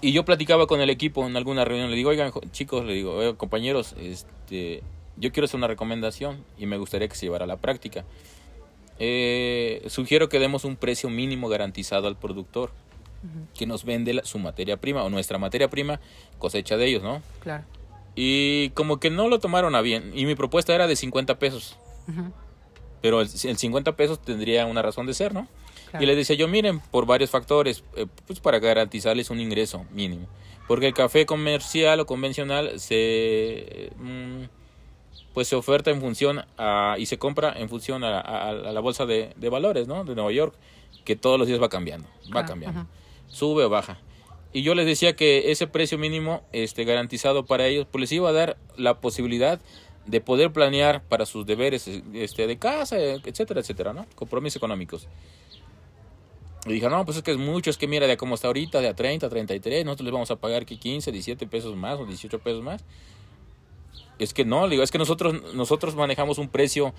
[0.00, 3.14] Y yo platicaba con el equipo en alguna reunión, le digo, oigan, chicos, le digo,
[3.14, 4.82] "Oigan, compañeros, este,
[5.16, 8.04] yo quiero hacer una recomendación y me gustaría que se llevara a la práctica.
[8.98, 12.70] Eh, sugiero que demos un precio mínimo garantizado al productor
[13.58, 15.98] que nos vende la- su materia prima o nuestra materia prima
[16.38, 17.22] cosecha de ellos, ¿no?
[17.40, 17.64] Claro.
[18.14, 20.12] Y como que no lo tomaron a bien.
[20.14, 21.78] Y mi propuesta era de 50 pesos.
[22.06, 22.30] Ujú,
[23.04, 25.46] Pero el, el 50 pesos tendría una razón de ser, ¿no?
[25.90, 26.02] claro.
[26.02, 30.26] Y le decía yo, miren, por varios factores, eh, pues para garantizarles un ingreso mínimo.
[30.66, 33.90] Porque el café comercial o convencional se...
[33.98, 34.44] mm,
[35.34, 38.80] pues se oferta en función a, y se compra en función a, a- a la
[38.80, 40.04] bolsa de, de valores, ¿no?
[40.04, 40.54] De Nueva York,
[41.04, 42.88] que todos los días va cambiando, va cambiando, ajá.
[43.28, 43.98] sube o baja.
[44.54, 48.28] Y yo les decía que ese precio mínimo este, garantizado para ellos, pues les iba
[48.28, 49.60] a dar la posibilidad
[50.06, 54.06] de poder planear para sus deberes este, de casa, etcétera, etcétera, ¿no?
[54.14, 55.08] Compromisos económicos.
[56.66, 58.80] Y dije, no, pues es que es mucho, es que mira de cómo está ahorita,
[58.80, 62.06] de a 30, 33, nosotros les vamos a pagar que 15, 17 pesos más o
[62.06, 62.84] 18 pesos más.
[64.18, 66.94] Es que no, le digo, es que nosotros, nosotros manejamos un precio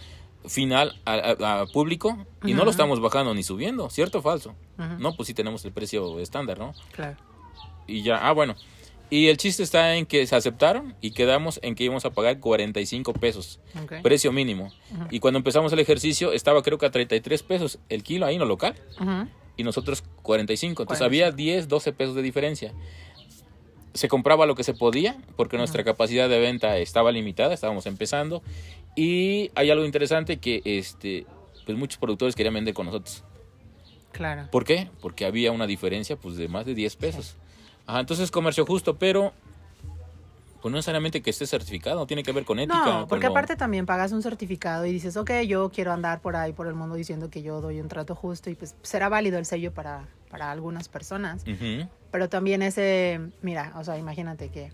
[0.48, 4.54] final a, a- a público y no lo estamos bajando ni subiendo, ¿cierto o falso?
[5.00, 6.74] No, pues sí tenemos el precio estándar, ¿no?
[6.92, 7.18] Claro.
[7.88, 8.56] Y ya, ah, bueno.
[9.10, 12.40] Y el chiste está en que se aceptaron y quedamos en que íbamos a pagar
[12.40, 14.02] 45 pesos, Ok.
[14.02, 14.72] precio mínimo.
[14.92, 15.04] Ujú.
[15.12, 18.40] Y cuando empezamos el ejercicio estaba creo que a 33 pesos el kilo ahí en
[18.40, 19.28] lo local Ujú,
[19.58, 20.84] y nosotros 45.
[20.84, 21.06] Entonces 45.
[21.06, 22.74] había 10, 12 pesos de diferencia.
[23.94, 28.42] Se compraba lo que se podía porque nuestra capacidad de venta estaba limitada, estábamos empezando.
[28.96, 31.26] Y hay algo interesante que este,
[31.66, 33.24] pues muchos productores querían vender con nosotros.
[34.12, 34.48] Claro.
[34.52, 34.90] ¿Por qué?
[35.02, 37.36] Porque había una diferencia pues de más de 10 pesos.
[37.88, 39.34] Ajá, entonces comercio justo, pero
[40.62, 42.80] pues no necesariamente que esté certificado, tiene que ver con ética.
[43.02, 46.36] No, porque lo- aparte también pagas un certificado y dices, ok, yo quiero andar por
[46.36, 49.38] ahí, por el mundo diciendo que yo doy un trato justo y pues será válido
[49.38, 51.44] el sello para, para algunas personas.
[52.12, 54.72] Pero también ese, mira, o sea, imagínate que,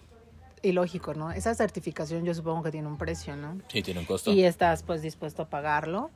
[0.62, 1.32] ilógico, ¿no?
[1.32, 3.58] Esa certificación yo supongo que tiene un precio, ¿no?
[3.68, 4.32] Sí, tiene un costo.
[4.32, 6.12] Y estás pues dispuesto a pagarlo,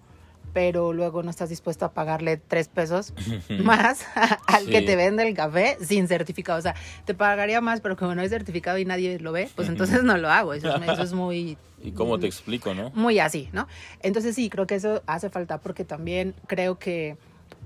[0.55, 3.13] pero luego no estás dispuesto a pagarle tres pesos
[3.61, 4.05] más
[4.47, 4.85] al que Sí.
[4.85, 6.57] te vende el café sin certificado.
[6.57, 9.67] O sea, te pagaría más, pero como no hay certificado y nadie lo ve, pues
[9.67, 10.53] entonces no lo hago.
[10.53, 12.89] Eso es, eso es muy, ¿Y cómo te explico, no?
[12.91, 13.67] muy así, ¿no?
[14.01, 17.17] Entonces sí, creo que eso hace falta porque también creo que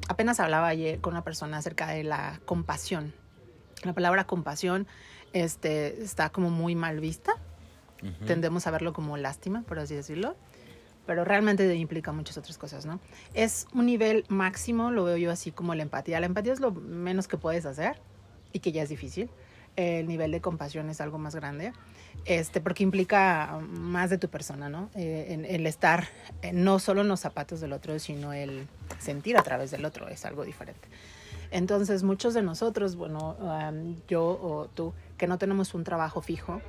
[0.08, 3.14] apenas hablaba ayer con una persona acerca de la compasión.
[3.84, 4.88] La palabra compasión
[5.34, 7.34] este, está como muy mal vista.
[8.02, 8.26] Ujú.
[8.26, 10.36] Tendemos a verlo como lástima, por así decirlo.
[11.10, 13.00] Pero realmente implica muchas otras cosas, ¿no?
[13.34, 16.20] Es un nivel máximo, lo veo yo así como la empatía.
[16.20, 18.00] La empatía es lo menos que puedes hacer
[18.54, 19.28] y que ya es difícil.
[19.76, 21.74] el nivel de compasión es algo más grande,
[22.26, 24.92] este, porque implica más de tu persona, ¿no?
[24.94, 26.08] Eh, el estar
[26.44, 28.68] eh, no solo en los zapatos del otro, sino el
[29.00, 30.88] sentir a través del otro, es algo diferente.
[31.50, 33.36] Entonces, muchos de nosotros, bueno,
[34.08, 36.62] yo o tú, que no tenemos un trabajo fijo,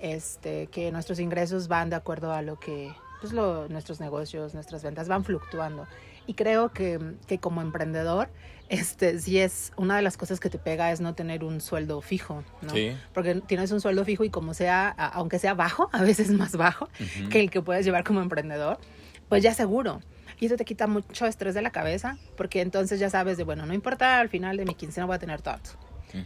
[0.00, 2.92] este, que nuestros ingresos van de acuerdo a lo que
[3.26, 5.86] pues lo, nuestros negocios, nuestras ventas van fluctuando.
[6.26, 8.28] Y creo que, que, como emprendedor,
[8.68, 12.00] este, sí es una de las cosas que te pega es no tener un sueldo
[12.00, 12.72] fijo, ¿no?
[13.12, 16.88] Porque tienes un sueldo fijo y como sea, aunque sea bajo, a veces más bajo
[17.30, 18.78] que el que puedes llevar como emprendedor,
[19.28, 20.00] pues ya seguro.
[20.38, 23.66] Y eso te quita mucho estrés de la cabeza, porque entonces ya sabes de, bueno,
[23.66, 25.70] no importa, al final de mi quincena voy a tener tanto.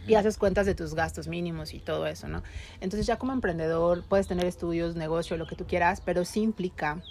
[0.07, 2.43] Y haces cuentas de tus gastos mínimos y todo eso, ¿no?
[2.79, 7.01] Entonces ya como emprendedor puedes tener estudios, negocio, lo que tú quieras, pero sí implica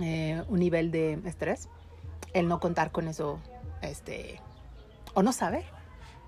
[0.00, 1.68] eh, un nivel de estrés
[2.34, 3.40] el no contar con eso,
[3.80, 4.40] este,
[5.14, 5.64] o no saber.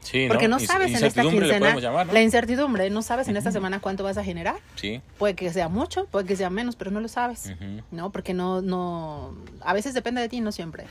[0.01, 1.75] Sí, Porque no, sabes en esta quincena
[2.13, 4.57] la incertidumbre, no sabes en esta semana cuánto vas a generar.
[4.77, 5.01] Sí.
[5.19, 7.53] Puede que sea mucho, puede que sea menos, pero no lo sabes,
[7.91, 8.13] ¿no?
[8.13, 10.85] Porque no, no, a veces depende de ti, no siempre.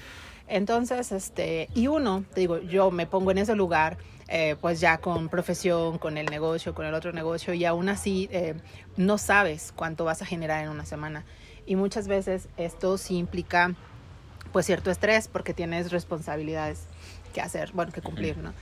[0.47, 4.99] Entonces, este, y uno, te digo, yo me pongo en ese lugar, eh, pues ya
[4.99, 8.55] con profesión, con el negocio, con el otro negocio, y aún así eh,
[8.95, 11.25] no sabes cuánto vas a generar en una semana.
[11.65, 13.73] Y muchas veces esto sí implica,
[14.51, 16.83] pues, cierto estrés porque tienes responsabilidades
[17.33, 18.53] que hacer, bueno, que cumplir, ¿no?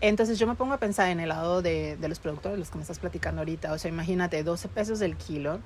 [0.00, 2.76] Entonces yo me pongo a pensar en el lado de, de los productores, los que
[2.76, 3.72] me estás platicando ahorita.
[3.72, 5.60] O sea, imagínate, 12 pesos el kilo.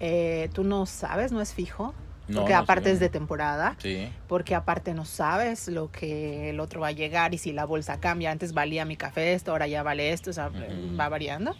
[0.00, 1.94] Eh, tú no sabes, no es fijo.
[2.34, 3.76] Porque aparte es de temporada.
[3.78, 4.08] Sí.
[4.26, 8.00] Porque aparte no sabes lo que el otro va a llegar y si la bolsa
[8.00, 8.30] cambia.
[8.30, 10.50] Antes valía mi café esto, ahora ya vale esto, o sea,
[10.98, 11.54] va variando.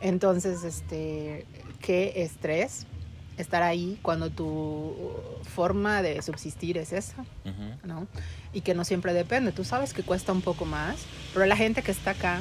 [0.00, 1.46] Entonces, este,
[1.80, 2.86] qué estrés
[3.36, 4.94] estar ahí cuando tu
[5.54, 7.24] forma de subsistir es esa,
[7.84, 8.06] ¿no?
[8.52, 9.52] Y que no siempre depende.
[9.52, 12.40] Tú sabes que cuesta un poco más, pero la gente que está acá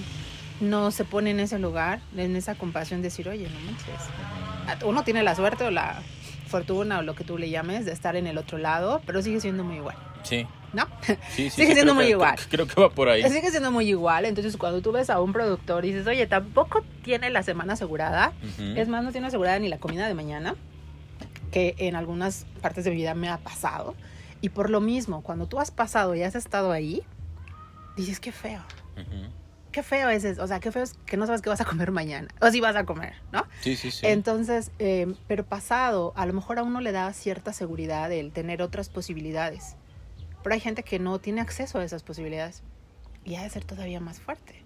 [0.59, 4.83] no se pone en ese lugar, en esa compasión de decir, oye, no manches.
[4.85, 6.01] Uno tiene la suerte o la
[6.49, 9.39] fortuna o lo que tú le llames de estar en el otro lado, pero sigue
[9.39, 9.95] siendo muy igual.
[10.23, 10.45] Sí.
[10.73, 10.85] ¿No?
[11.01, 12.35] Sí, sí, sigue siendo muy igual.
[12.49, 13.23] Creo, que va por ahí.
[13.23, 14.25] Sigue siendo muy igual.
[14.25, 18.33] Entonces, cuando tú ves a un productor y dices, oye, tampoco tiene la semana asegurada,
[18.75, 20.55] es más, no tiene asegurada ni la comida de mañana,
[21.51, 23.95] que en algunas partes de mi vida me ha pasado.
[24.41, 27.01] Y por lo mismo, cuando tú has pasado y has estado ahí,
[27.95, 28.61] dices, qué feo.
[29.71, 30.43] Qué feo es eso.
[30.43, 32.27] O sea, qué feo es que no sabes qué vas a comer mañana.
[32.41, 33.45] O si vas a comer, ¿no?
[33.61, 34.05] Sí, sí, sí.
[34.07, 38.61] Entonces, eh, pero pasado, a lo mejor a uno le da cierta seguridad el tener
[38.61, 39.75] otras posibilidades.
[40.41, 42.63] Pero hay gente que no tiene acceso a esas posibilidades.
[43.25, 44.63] Y ha de ser todavía más fuerte.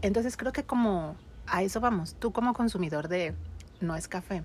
[0.00, 2.16] Entonces, creo que como a eso vamos.
[2.18, 3.34] Tú como consumidor de
[3.80, 4.42] no es café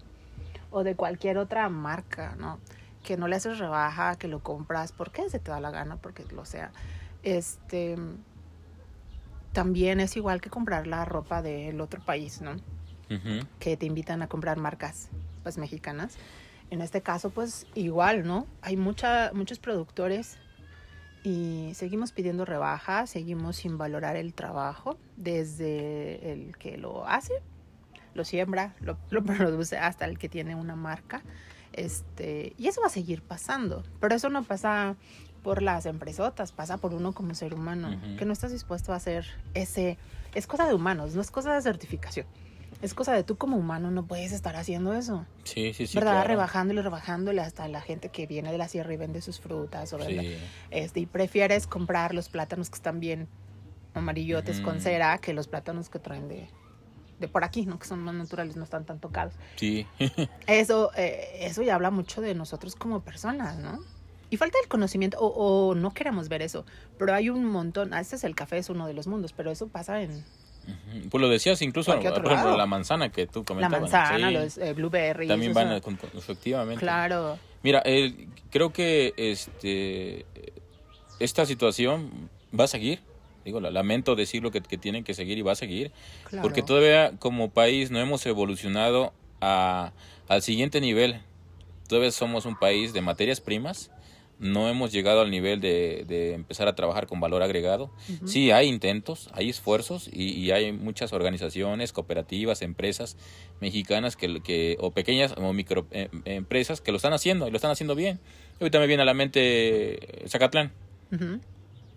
[0.72, 2.60] o de cualquier otra marca, ¿no?
[3.04, 6.26] Que no le haces rebaja, que lo compras porque se te da la gana, porque
[6.34, 6.72] lo sea.
[7.24, 7.96] Este
[9.54, 12.56] también es igual que comprar la ropa del otro país, ¿no?
[13.60, 15.10] Que te invitan a comprar marcas
[15.44, 16.18] pues mexicanas.
[16.70, 18.48] En este caso, pues igual, ¿no?
[18.62, 20.38] Hay mucha, muchos productores
[21.24, 27.34] y seguimos pidiendo rebaja, seguimos sin valorar el trabajo desde el que lo hace
[28.14, 31.22] lo siembra, lo, produce hasta el que tiene una marca.
[31.74, 34.96] Este, y eso va a seguir pasando, pero eso no pasa
[35.44, 39.26] por las empresotas, pasa por uno como ser humano, que no estás dispuesto a hacer
[39.54, 39.98] ese,
[40.36, 42.26] es cosa de humanos, no es cosa de certificación.
[42.82, 45.26] Es cosa de tú como humano no puedes estar haciendo eso.
[45.44, 45.98] Sí, sí, sí.
[45.98, 46.26] ¿Verdad?
[46.26, 49.94] Rebajándole, rebajándole hasta la gente que viene de la sierra y vende sus frutas.
[49.94, 50.00] O
[50.72, 53.28] este, y prefieres comprar los plátanos que están bien
[53.94, 56.48] amarillotes con cera que los plátanos que traen de,
[57.20, 57.78] de por aquí, ¿no?
[57.78, 59.34] Que son más naturales, no están tan tocados.
[59.58, 59.86] Sí.
[60.48, 63.80] eso, eh, eso ya habla mucho de nosotros como personas, ¿no?
[64.32, 66.66] Y falta el conocimiento, o, no queremos ver eso,
[66.98, 69.68] pero hay un montón, este es el café, es uno de los mundos, pero eso
[69.68, 70.26] pasa en...
[71.10, 73.92] Pues lo decías incluso, por ejemplo, la manzana que tú comentabas.
[73.92, 75.28] La manzana, los eh, blueberries.
[75.28, 75.72] También van,
[76.14, 76.80] efectivamente.
[76.80, 77.38] Claro.
[77.64, 77.84] Mira,
[78.52, 80.26] creo que este
[81.20, 83.02] esta situación va a seguir
[83.46, 85.92] digo, lamento decirlo que, que tienen que seguir y va a seguir,
[86.42, 89.92] porque todavía como país no hemos evolucionado a,
[90.28, 91.22] al siguiente nivel.
[91.88, 93.92] Todavía somos un país de materias primas,
[94.42, 97.92] no hemos llegado al nivel de, de empezar a trabajar con valor agregado.
[98.26, 103.16] Sí, hay intentos, hay esfuerzos y, y, hay muchas organizaciones, cooperativas, empresas
[103.62, 107.56] mexicanas que, que o pequeñas o micro eh, empresas que lo están haciendo y lo
[107.56, 108.20] están haciendo bien.
[108.60, 110.74] Ahorita me viene a la mente Zacatlán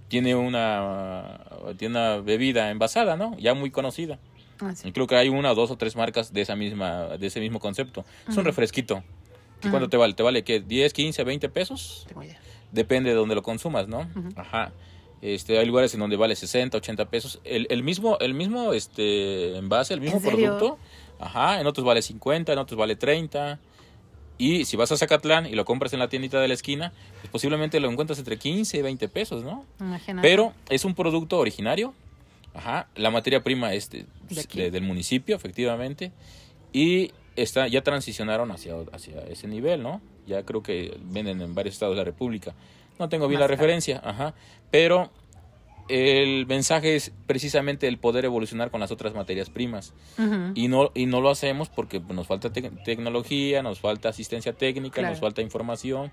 [0.09, 1.41] tiene una,
[1.77, 3.37] tiene una bebida envasada, ¿no?
[3.39, 4.19] Ya muy conocida.
[4.61, 7.59] Ah, creo que hay una, dos o tres marcas de esa misma, de ese mismo
[7.59, 8.05] concepto.
[8.29, 9.03] Es un refresquito.
[9.67, 10.15] ¿Y cuánto te vale?
[10.15, 10.63] ¿Te vale qué?
[10.65, 12.07] ¿10, 15, 20 pesos?
[12.73, 14.09] Depende de donde lo consumas, ¿no?
[14.37, 14.73] Ajá.
[15.23, 17.41] Este, hay lugares en donde vale 60, 80 pesos.
[17.45, 20.79] El, el mismo, el mismo este, envase, el mismo ¿En producto.
[21.19, 23.59] Ajá, en otros vale 50, en otros vale 30.
[24.37, 27.31] Y si vas a Zacatlán y lo compras en la tiendita de la esquina, pues
[27.31, 29.65] posiblemente lo encuentras entre 15 y 20 pesos, ¿no?
[29.81, 30.27] Imagínate.
[30.29, 31.95] Pero es un producto originario.
[32.53, 36.11] Ajá, la materia prima es de- De de- del municipio, efectivamente.
[36.73, 40.01] Y está, ya transicionaron hacia, hacia ese nivel, ¿no?
[40.27, 42.55] Ya creo que venden en varios estados de la República.
[42.99, 44.35] No tengo bien Más la referencia, ajá.
[44.71, 45.11] Pero
[45.89, 49.93] el mensaje es precisamente el poder evolucionar con las otras materias primas.
[50.55, 54.95] Y no, y no lo hacemos porque nos falta tec- tecnología, nos falta asistencia técnica,
[55.01, 55.11] Claro.
[55.11, 56.11] nos falta información,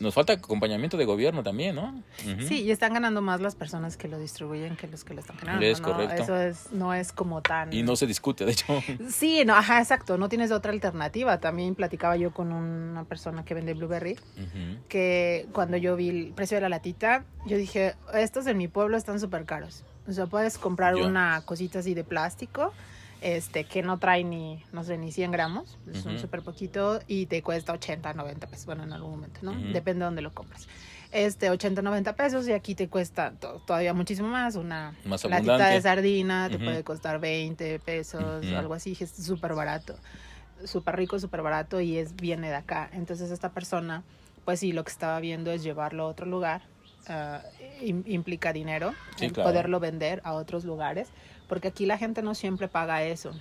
[0.00, 2.02] nos falta acompañamiento de gobierno también, ¿no?
[2.46, 5.36] Sí, y están ganando más las personas que lo distribuyen que los que lo están
[5.38, 5.64] generando.
[5.64, 5.88] Es ¿no?
[5.88, 6.22] correcto.
[6.22, 7.72] Eso es, no es como tan.
[7.72, 8.82] Y no se discute, de hecho.
[9.08, 10.18] Sí, no, ajá, exacto.
[10.18, 11.38] No tienes otra alternativa.
[11.38, 14.16] También platicaba yo con una persona que vende Blueberry
[14.88, 18.96] que cuando yo vi el precio de la latita, yo dije, estos en mi pueblo
[18.96, 19.84] están súper caros.
[20.08, 22.72] O sea, puedes comprar una cosita así de plástico,
[23.22, 27.26] este, que no trae ni, no sé, ni 100 gramos, es un súper poquito y
[27.26, 29.52] te cuesta 80, 90 pesos, bueno, en algún momento, ¿no?
[29.72, 30.66] Depende de dónde lo compres.
[31.12, 35.68] Este, 80, 90 pesos y aquí te cuesta to- todavía muchísimo más, una Más latita
[35.68, 39.94] de sardina te puede costar 20 pesos, algo así, es súper barato
[40.64, 42.88] súper rico, súper barato y es viene de acá.
[42.92, 44.04] Entonces esta persona,
[44.44, 46.62] pues sí, lo que estaba viendo es llevarlo a otro lugar.
[47.08, 47.42] ah,
[47.82, 49.50] im- implica dinero, Sí, claro.
[49.50, 51.08] poderlo vender a otros lugares,
[51.52, 53.34] porque aquí la gente no siempre paga eso.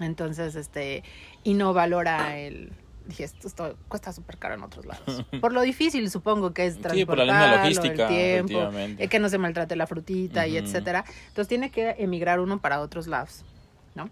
[0.00, 1.02] Entonces, este,
[1.42, 2.74] y no valora el...
[3.06, 5.24] Dije, esto, esto cuesta súper caro en otros lados.
[5.40, 9.04] Por lo difícil, supongo que es Sí, por la misma transportarlo, logística, el tiempo, efectivamente.
[9.04, 10.66] eh, que no se maltrate la frutita y Ujú.
[10.66, 11.06] etcétera.
[11.28, 13.46] Entonces tiene que emigrar uno para otros lados,
[13.94, 14.10] ¿no?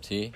[0.00, 0.32] Sí.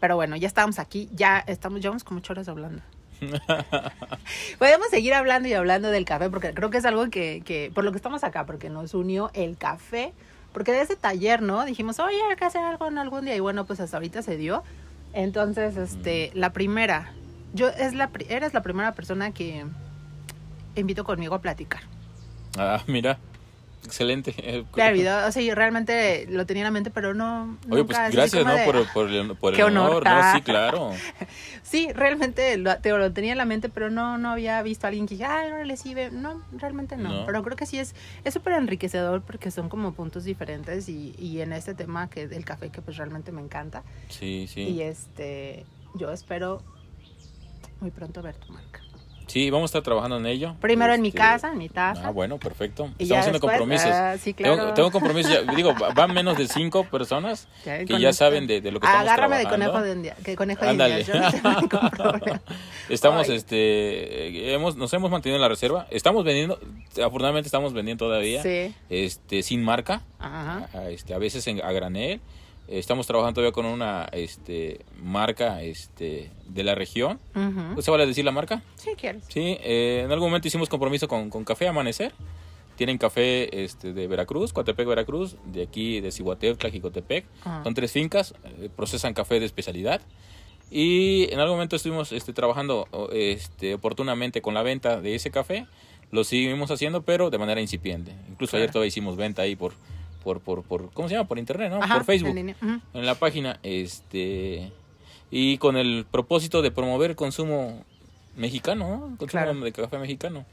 [0.00, 2.80] Pero bueno, ya estábamos aquí, ya estamos, llevamos como ocho horas hablando.
[4.58, 7.84] Podemos seguir hablando y hablando del café, porque creo que es algo que, que, por
[7.84, 10.14] lo que estamos acá, porque nos unió el café,
[10.54, 11.66] porque de ese taller, ¿no?
[11.66, 14.36] Dijimos, oye, hay que hacer algo en algún día, y bueno, pues hasta ahorita se
[14.36, 14.62] dio.
[15.12, 17.12] Entonces, este, la primera,
[17.52, 19.66] yo, es la, eres la primera persona que
[20.76, 21.82] invito conmigo a platicar.
[22.56, 23.18] Ah, mira.
[23.84, 24.34] Excelente.
[24.72, 27.56] Claro, video, o sea, yo realmente lo tenía en la mente, pero no.
[27.68, 28.54] Oye, nunca pues gracias, ¿no?
[28.54, 30.04] de, Por, por el, por el Qué honor.
[30.04, 30.90] No, sí, claro.
[31.62, 34.88] Sí, realmente lo, te- lo tenía en la mente, pero no, no había visto a
[34.88, 36.10] alguien que dije, ay, no le sirve.
[36.10, 37.10] No, realmente no.
[37.12, 37.26] No.
[37.26, 41.40] Pero creo que sí es es súper enriquecedor porque son como puntos diferentes y, y
[41.40, 43.82] en este tema que es el café que pues realmente me encanta.
[44.08, 44.82] Sí, Y sí.
[44.82, 45.64] este,
[45.94, 46.62] yo espero
[47.80, 48.80] muy pronto ver tu marca.
[49.26, 50.54] Sí, vamos a estar trabajando en ello.
[50.60, 52.06] Primero en mi Este, casa, en mi taza.
[52.06, 52.90] Ah, bueno, perfecto.
[52.98, 53.90] y Estamos haciendo después, compromisos.
[53.90, 54.56] ah, sí, claro.
[54.56, 58.60] Tengo, tengo compromisos, ya, digo, va- van menos de cinco personas que ya saben de,
[58.60, 59.72] de lo que estamos Agárrame de trabajando.
[59.72, 61.00] conejo de India, que conejo de Ándale.
[61.00, 61.14] India.
[61.14, 62.42] Yo no tengo ningún problema.
[62.88, 63.36] Estamos, Ay.
[63.36, 65.86] este, hemos, nos hemos mantenido en la reserva.
[65.90, 66.58] Estamos vendiendo,
[67.02, 68.74] afortunadamente estamos vendiendo todavía, Sí.
[68.90, 70.68] este, sin marca, Ajá.
[70.74, 72.20] a, este, a veces en, a granel.
[72.68, 77.18] Eh, Estamos trabajando todavía con una, este, marca, este, de la región.
[77.34, 77.82] Ujú.
[77.82, 78.62] ¿Se vale decir la marca?
[78.76, 79.24] Sí, quieres.
[79.28, 82.12] Sí, eh, en algún momento hicimos compromiso con, con Café Amanecer.
[82.76, 87.24] Tienen café este, de Veracruz, Coatepec, Veracruz, de aquí de Cihuatepec, Jicotepec.
[87.42, 87.62] Ajá.
[87.62, 90.00] Son tres fincas, eh, procesan café de especialidad.
[90.70, 95.66] Y en algún momento estuvimos este, trabajando este, oportunamente con la venta de ese café.
[96.10, 98.12] Lo seguimos haciendo, pero de manera incipiente.
[98.28, 98.62] Incluso Claro.
[98.64, 99.74] ayer todavía hicimos venta ahí por,
[100.24, 101.28] por, por, por ¿cómo se llama?
[101.28, 101.80] Por internet, ¿no?
[101.82, 104.72] Ajá, por Facebook en la página este
[105.30, 107.84] y con el propósito de promover el consumo
[108.36, 108.94] mexicano ¿no?
[108.94, 109.60] el consumo Claro.
[109.60, 110.44] de café mexicano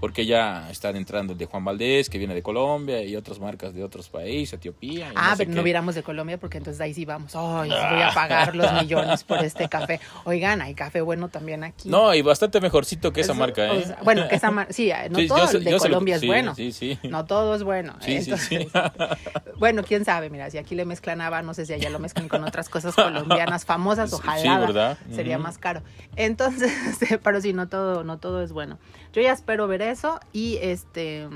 [0.00, 3.74] porque ya están entrando el de Juan Valdés que viene de Colombia y otras marcas
[3.74, 5.56] de otros países Etiopía Ah, no sé pero qué.
[5.56, 7.34] no viéramos de Colombia porque entonces ahí sí vamos.
[7.34, 10.00] Ay, voy a pagar los millones por este café.
[10.24, 11.88] Oigan, hay café bueno también aquí.
[11.88, 13.84] no y bastante mejorcito que esa marca o ¿eh?
[13.86, 16.18] sea, bueno, que esa marca, sí, no Sí, todo yo sé- el de lo Colombia
[16.18, 16.54] sí, es bueno.
[16.54, 17.94] sí sí No todo es bueno.
[18.00, 18.54] Sí, sí, sí.
[18.56, 19.18] Entonces,
[19.58, 22.28] bueno, quién sabe, mira, si aquí le mezclan haba, no sé si allá lo mezclan
[22.28, 24.40] con otras cosas colombianas famosas, ojalá.
[24.42, 24.98] sí, ¿verdad?
[25.10, 25.82] Sería más caro.
[26.16, 26.70] Entonces,
[27.22, 28.78] pero sí, no todo, no todo es bueno.
[29.12, 31.28] Yo ya espero ver eso y este,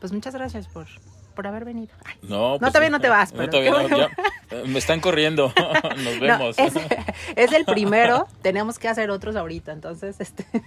[0.00, 0.86] pues muchas gracias por,
[1.34, 1.94] por haber venido.
[2.04, 3.98] Ay, no, pues, todavía no te vas, no, pero todavía no, bueno.
[3.98, 5.52] ya, me están corriendo
[5.96, 6.74] nos No, vemos es,
[7.36, 10.46] es el primero, tenemos que hacer otros ahorita, entonces, este...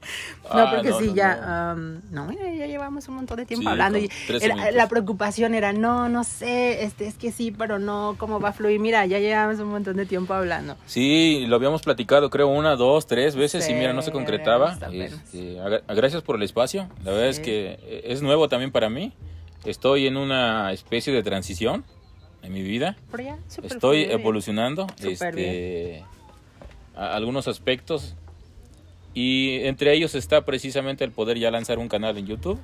[0.54, 1.46] No, Ah, porque no, sí, no, ya, no.
[1.72, 4.88] am, no, mira, ya llevamos un montón de tiempo Sí, hablando y 13 era- la
[4.88, 8.80] preocupación era, no, no sé, este, es que sí, pero no, ¿cómo va a fluir?
[8.80, 10.76] Mira, ya llevamos un montón de tiempo hablando.
[10.86, 14.78] Sí, lo habíamos platicado, creo, una, dos, tres veces Sí, y mira, no se concretaba.
[14.90, 16.88] Este, gracias por el espacio.
[17.04, 17.42] La verdad es Sí.
[17.42, 19.12] que eh, es nuevo también para mí.
[19.66, 21.84] Estoy en una especie de transición
[22.42, 22.96] en mi vida.
[23.10, 26.04] Pero ya, Estoy evolucionando este,
[26.96, 28.14] algunos aspectos
[29.20, 32.60] Y entre ellos está precisamente el poder ya lanzar un canal en YouTube.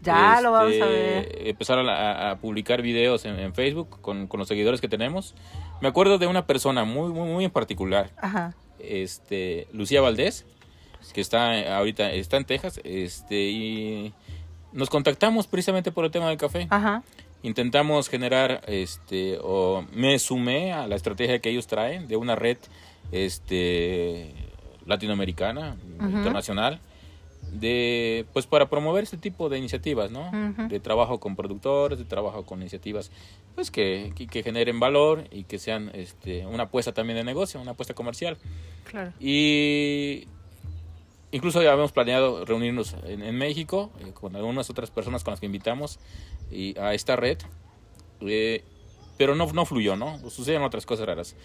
[0.00, 1.48] Ya lo vamos a Este, ver.
[1.48, 5.34] Empezar a, a publicar videos en, en Facebook con, con los seguidores que tenemos.
[5.82, 8.54] Me acuerdo de una persona muy, muy, muy en particular, Ajá.
[8.78, 10.46] este, Lucía Valdés,
[11.12, 14.14] que está ahorita está en Texas, este, y
[14.72, 16.66] nos contactamos precisamente por el tema del café.
[16.70, 17.02] Ajá.
[17.42, 22.56] Intentamos generar, este, o me sumé a la estrategia que ellos traen de una red,
[23.12, 24.32] este,
[24.86, 26.08] latinoamericana, Ujú.
[26.08, 26.80] internacional,
[27.52, 30.28] de, pues para promover este tipo de iniciativas, ¿no?
[30.28, 30.68] Ujú.
[30.68, 33.10] De trabajo con productores, de trabajo con iniciativas,
[33.54, 37.60] pues que, que, que generen valor y que sean, este, una apuesta también de negocio,
[37.60, 38.38] una apuesta comercial.
[38.84, 39.12] Claro.
[39.20, 40.26] Y
[41.32, 45.40] incluso ya habíamos planeado reunirnos en, en México eh, con algunas otras personas con las
[45.40, 45.98] que invitamos
[46.50, 47.38] y a esta red,
[48.20, 48.64] eh,
[49.16, 50.18] pero no, no fluyó, ¿no?
[50.30, 51.36] Suceden otras cosas raras.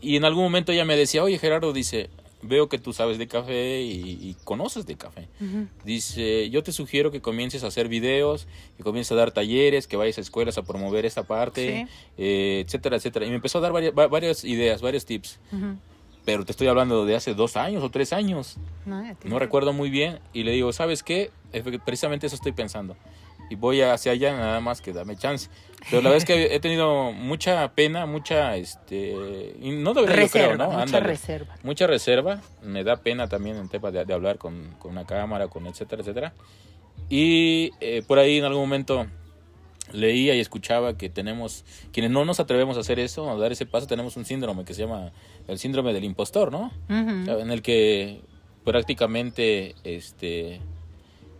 [0.00, 2.10] Y en algún momento ella me decía, oye Gerardo, dice,
[2.42, 5.28] veo que tú sabes de café y, y conoces de café.
[5.40, 5.66] Ujú.
[5.84, 9.96] Dice, yo te sugiero que comiences a hacer videos, que comiences a dar talleres, que
[9.96, 11.92] vayas a escuelas a promover esta parte, Sí.
[12.18, 13.26] eh, etcétera, etcétera.
[13.26, 15.38] Y me empezó a dar varias, va- varias ideas, varios tips.
[15.52, 15.76] Ujú.
[16.24, 18.56] Pero te estoy hablando de hace dos años o tres años.
[18.86, 20.20] No, No recuerdo muy bien.
[20.32, 21.30] Y le digo, ¿sabes qué?
[21.84, 22.96] Precisamente eso estoy pensando.
[23.50, 25.50] Y voy hacia allá nada más que dame chance.
[25.90, 29.54] Pero la verdad es que he tenido mucha pena, mucha, este...
[29.60, 30.70] y no debería, yo creo, Reserva, ¿no?
[30.70, 31.06] mucha Ándale.
[31.06, 31.54] reserva.
[31.64, 32.40] Mucha reserva.
[32.62, 36.02] Me da pena también en tema de, de hablar con, con una cámara, con etcétera,
[36.02, 36.32] etcétera.
[37.10, 39.06] Y eh, por ahí en algún momento
[39.92, 43.66] leía y escuchaba que tenemos, quienes no nos atrevemos a hacer eso, a dar ese
[43.66, 45.10] paso, tenemos un síndrome que se llama
[45.48, 46.70] el síndrome del impostor, ¿no?
[46.88, 48.22] O sea, en el que
[48.64, 50.60] prácticamente este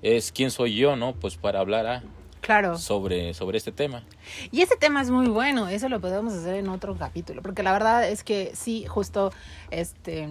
[0.03, 1.15] es quién soy yo, ¿no?
[1.15, 2.03] Pues para hablar ah,
[2.41, 2.77] Claro.
[2.77, 4.03] sobre, sobre este tema.
[4.51, 7.73] Y ese tema es muy bueno, eso lo podemos hacer en otro capítulo, porque la
[7.73, 9.33] verdad es que sí, justo
[9.71, 10.29] este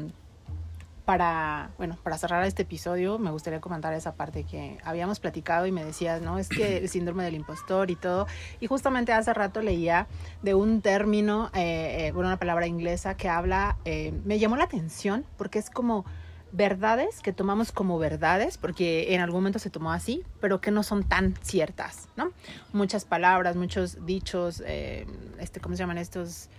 [1.06, 5.72] para, bueno, para cerrar este episodio, me gustaría comentar esa parte que habíamos platicado y
[5.72, 6.38] me decías, ¿no?
[6.38, 8.28] Es que el síndrome del impostor y todo.
[8.60, 10.08] Y justamente hace rato leía
[10.42, 14.66] de un término, eh, eh, bueno, una palabra inglesa que habla, eh, me llamó la
[14.66, 16.06] atención porque es como
[16.52, 20.84] verdades que tomamos como verdades, porque en algún momento se tomó así, pero que no
[20.84, 22.32] son tan ciertas, ¿no?
[22.74, 25.06] Muchas palabras, muchos dichos, eh,
[25.40, 26.50] este, ¿cómo se llaman estos?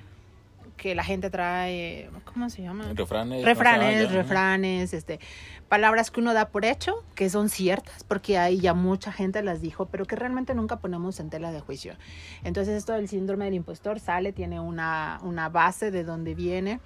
[0.76, 2.92] Que la gente trae, ¿cómo se llama?
[2.94, 3.44] Refranes.
[3.44, 5.20] refranes, refranes, este,
[5.68, 9.60] palabras que uno da por hecho, que son ciertas, porque ahí ya mucha gente las
[9.60, 11.94] dijo, pero que realmente nunca ponemos en tela de juicio.
[12.42, 16.80] Entonces esto del síndrome del impostor sale, tiene una, una base de dónde viene,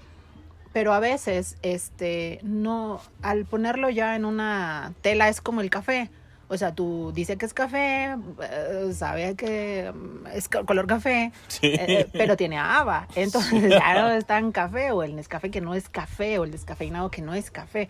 [0.73, 6.11] pero a veces, este, no, al ponerlo ya en una tela es como el café.
[6.49, 11.33] O sea, tú dices que es café, eh, sabe que mm, es co- color café,
[11.49, 11.61] Sí.
[11.65, 13.09] eh, pero tiene haba.
[13.17, 16.53] Entonces ya no está en café o el Nescafé que no es café o el
[16.53, 17.89] descafeinado que no es café.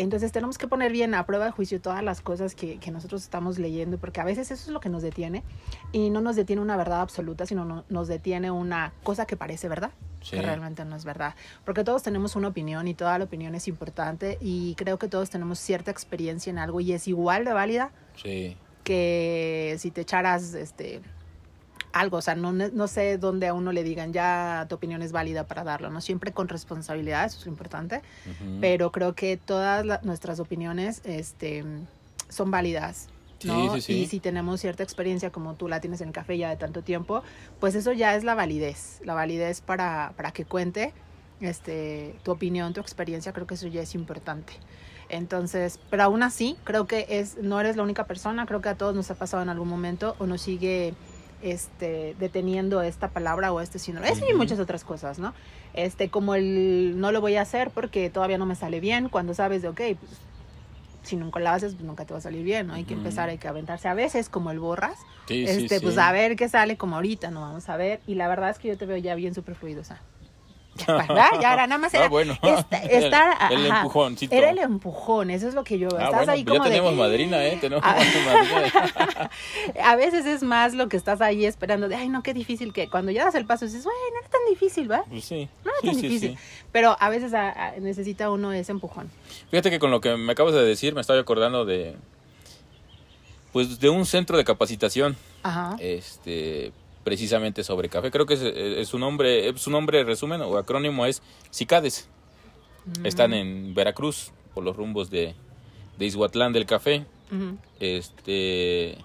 [0.00, 3.22] Entonces tenemos que poner bien a prueba de juicio todas las cosas que, que nosotros
[3.24, 5.42] estamos leyendo porque a veces eso es lo que nos detiene
[5.90, 9.68] y no nos detiene una verdad absoluta, sino no- nos detiene una cosa que parece
[9.68, 9.90] verdad,
[10.20, 10.36] Sí.
[10.36, 11.34] que realmente no es verdad.
[11.64, 15.30] Porque todos tenemos una opinión y toda la opinión es importante y creo que todos
[15.30, 18.56] tenemos cierta experiencia en algo y es igual de válida Sí.
[18.84, 21.00] que si te echaras este
[21.92, 25.12] algo, o sea, no, no sé dónde a uno le digan ya tu opinión es
[25.12, 26.00] válida para darlo, ¿no?
[26.00, 28.58] Siempre con responsabilidad, eso es lo importante, Ujú.
[28.60, 31.64] pero creo que todas la- nuestras opiniones este,
[32.28, 33.08] son válidas.
[33.44, 33.74] ¿no?
[33.74, 33.92] Sí, sí, sí.
[34.02, 36.82] Y si tenemos cierta experiencia como tú la tienes en el café ya de tanto
[36.82, 37.22] tiempo,
[37.60, 40.92] pues eso ya es la validez, la validez para, para que cuente
[41.40, 44.54] este, tu opinión, tu experiencia, creo que eso ya es importante.
[45.08, 48.74] Entonces, pero aún así, creo que es, no eres la única persona, creo que a
[48.74, 50.94] todos nos ha pasado en algún momento o nos sigue
[51.42, 54.10] este, deteniendo esta palabra o este síndrome.
[54.10, 55.34] Eso y muchas otras cosas, ¿no?
[55.74, 59.34] Este, como el no lo voy a hacer porque todavía no me sale bien, cuando
[59.34, 60.12] sabes de, ok, pues,
[61.02, 62.74] si nunca lo haces, pues nunca te va a salir bien, ¿no?
[62.74, 65.84] Hay que empezar, hay que aventarse a veces, como el borras, Sí, este, sí.
[65.84, 67.40] pues a ver qué sale como ahorita, ¿no?
[67.42, 68.00] Vamos a ver.
[68.06, 70.00] Y la verdad es que yo te veo ya bien súper fluido, o sea.
[70.86, 71.28] ¿Verdad?
[71.40, 72.36] Ya era nada más era Ah, bueno.
[72.42, 73.14] esta- El- el
[73.70, 74.34] ajá, empujoncito.
[74.34, 75.98] Era el empujón, eso es lo que yo veo.
[76.00, 77.58] Ah, Estás bueno, ahí pues como ya de- tenemos madrina, ¿eh?
[77.60, 77.96] Tenemos Ah.
[78.26, 79.30] madrina.
[79.84, 82.88] A veces es más lo que estás ahí esperando de, ay, no, qué difícil que
[82.88, 85.04] cuando ya das el paso dices, bueno, no es tan difícil, ¿va?
[85.08, 85.48] Pues sí.
[85.64, 86.30] No Sí, tan sí, difícil.
[86.32, 86.38] sí.
[86.72, 89.10] Pero a veces a- a- necesita uno ese empujón.
[89.50, 91.96] Fíjate que con lo que me acabas de decir me estaba acordando de
[93.52, 95.76] pues de un centro de capacitación Ajá.
[95.80, 96.72] este
[97.08, 98.10] precisamente sobre café.
[98.10, 101.22] Creo que es, es su nombre, su nombre resumen o acrónimo es
[101.54, 102.06] CICADES.
[103.02, 105.34] Están en Veracruz por los rumbos de,
[105.96, 107.06] de Izhuatlán del café.
[107.80, 108.98] Este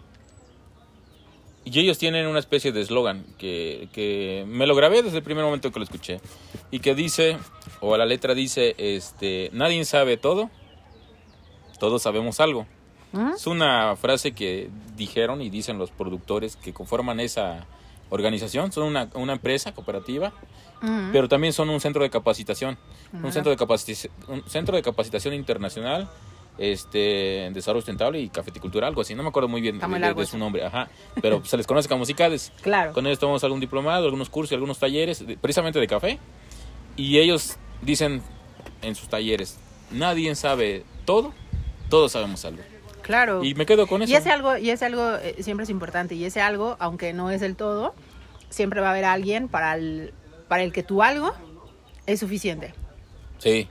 [1.65, 5.45] y ellos tienen una especie de eslogan que, que me lo grabé desde el primer
[5.45, 6.19] momento que lo escuché
[6.71, 7.37] y que dice
[7.79, 10.49] o a la letra dice este nadie sabe todo
[11.79, 12.65] todos sabemos algo.
[13.13, 13.35] Ujú.
[13.35, 17.65] Es una frase que dijeron y dicen los productores que conforman esa
[18.09, 18.71] organización.
[18.71, 20.33] Son una, una empresa cooperativa,
[21.13, 22.77] pero también son un centro de capacitación.
[23.13, 26.09] Un centro de, capacitación, un centro de capacitación internacional
[26.57, 29.15] este, en desarrollo sustentable y cafeticultura, algo así.
[29.15, 29.79] No me acuerdo muy bien
[30.21, 30.63] de- su nombre.
[30.65, 30.87] Ajá.
[31.21, 32.51] Pero se les conoce como CICADES.
[32.61, 32.93] Claro.
[32.93, 36.19] Con ellos tomamos algún diplomado, algunos cursos, y algunos talleres, de- precisamente de café.
[36.95, 38.21] Y ellos dicen
[38.81, 39.57] en sus talleres,
[39.89, 41.33] nadie sabe todo,
[41.89, 42.61] todos sabemos algo.
[43.03, 43.43] Claro.
[43.43, 44.11] Y me quedo con eso.
[44.11, 46.15] Y ese algo, y ese algo eh, siempre es importante.
[46.15, 47.93] Y ese algo, aunque no es el todo,
[48.49, 50.13] siempre va a haber alguien para el,
[50.47, 51.33] para el que tu algo
[52.05, 52.73] es suficiente.
[53.37, 53.67] Sí,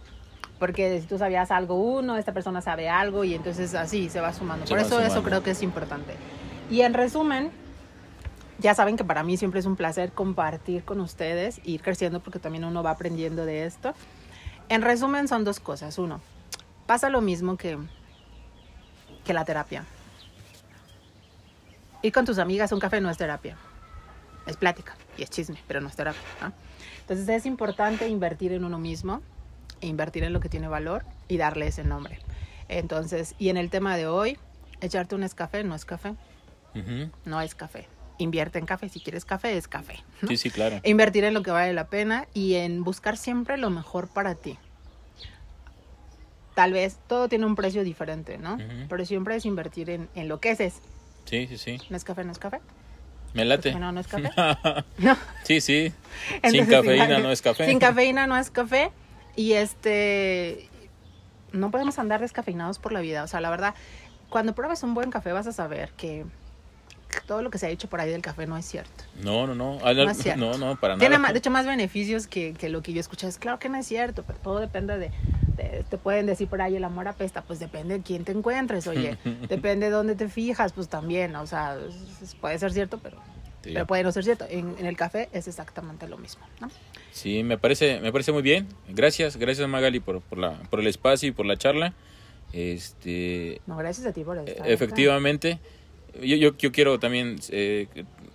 [0.59, 4.33] Porque si tú sabías algo uno, esta persona sabe algo y entonces así se va
[4.33, 4.66] sumando.
[4.66, 6.14] Se Por va eso eso creo que es importante.
[6.70, 7.51] Y en resumen,
[8.59, 12.39] ya saben que para mí siempre es un placer compartir con ustedes, ir creciendo porque
[12.39, 13.95] también uno va aprendiendo de esto.
[14.68, 15.99] En resumen son dos cosas.
[15.99, 16.20] Uno,
[16.87, 17.78] pasa lo mismo que,
[19.24, 19.84] que la terapia.
[22.02, 23.56] Ir con tus amigas a un café no es terapia.
[24.46, 26.20] Es plática y es chisme, pero no es terapia.
[26.40, 26.52] ¿no?
[27.00, 29.22] Entonces es importante invertir en uno mismo,
[29.80, 32.18] invertir en lo que tiene valor y darle ese nombre.
[32.68, 34.38] Entonces, y en el tema de hoy,
[34.80, 36.14] echarte un café no es café,
[37.24, 37.86] no es café.
[38.18, 40.02] Invierte en café, si quieres café es café.
[40.20, 40.28] ¿no?
[40.28, 40.80] sí, sí, claro.
[40.82, 44.34] E invertir en lo que vale la pena y en buscar siempre lo mejor para
[44.34, 44.58] ti.
[46.55, 48.59] Tal vez todo tiene un precio diferente, ¿no?
[48.88, 50.61] Pero siempre es invertir en, en lo que es.
[50.61, 50.74] es.
[51.24, 51.78] Sí, sí, sí.
[51.88, 52.24] ¿No es café?
[52.24, 52.61] ¿No es café?
[53.32, 53.70] Me late.
[53.70, 54.30] Bueno, ¿no es café?
[54.98, 55.16] No.
[55.44, 55.92] sí, sí.
[56.50, 57.66] Sin cafeína no es café.
[57.66, 58.90] Sin cafeína no es café.
[59.36, 60.68] Y este.
[61.53, 63.22] No podemos andar descafeinados por la vida.
[63.24, 63.74] O sea, la verdad,
[64.28, 66.24] cuando pruebes un buen café vas a saber que
[67.26, 69.05] todo lo que se ha dicho por ahí del café no es cierto.
[69.22, 69.78] No, no, no.
[69.78, 70.40] No es cierto.
[70.40, 71.22] No, no, para Tiene nada.
[71.22, 73.26] más- de hecho más beneficios que, que lo que yo escuché.
[73.28, 75.11] Es claro que no es cierto, pero todo depende de,
[75.57, 79.18] Te pueden decir por ahí el amor apesta, pues depende de quién te encuentres, oye.
[79.48, 81.34] depende de dónde te fijas, pues también.
[81.36, 81.76] O sea,
[82.40, 83.18] puede ser cierto, pero,
[83.62, 83.70] Sí.
[83.74, 84.44] pero puede no ser cierto.
[84.50, 86.68] En, en el café es exactamente lo mismo, ¿no?
[87.12, 88.66] Sí, me parece, me parece muy bien.
[88.88, 91.94] Gracias, gracias Magali por, por, la, por el espacio y por la charla.
[92.53, 94.68] Este, No, gracias a ti por estar.
[94.68, 95.59] efectivamente,
[96.20, 97.86] yo, yo, yo quiero también eh,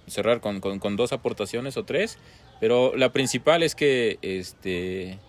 [0.08, 2.18] cerrar con, con, con dos aportaciones o tres,
[2.60, 5.20] pero la principal es que este,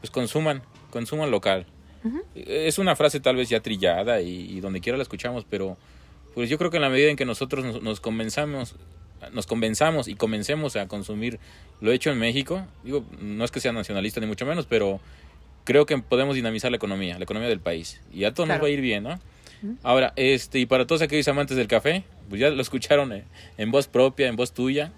[0.00, 1.66] pues consuman, consuman local.
[2.34, 5.76] Es una frase tal vez ya trillada y, y donde quiera la escuchamos, pero
[6.34, 8.74] pues yo creo que en la medida en que nosotros nos, nos convenzamos,
[9.32, 11.38] nos convenzamos y comencemos a consumir
[11.80, 14.98] lo hecho en México, digo, no es que sea nacionalista ni mucho menos, pero
[15.64, 18.00] creo que podemos dinamizar la economía, la economía del país.
[18.14, 18.60] Y a todos Claro.
[18.60, 19.18] nos va a ir bien, ¿no?
[19.82, 23.24] Ahora, este, y para todos aquellos amantes del café, pues ya lo escucharon eh,
[23.58, 24.90] en voz propia, en voz tuya,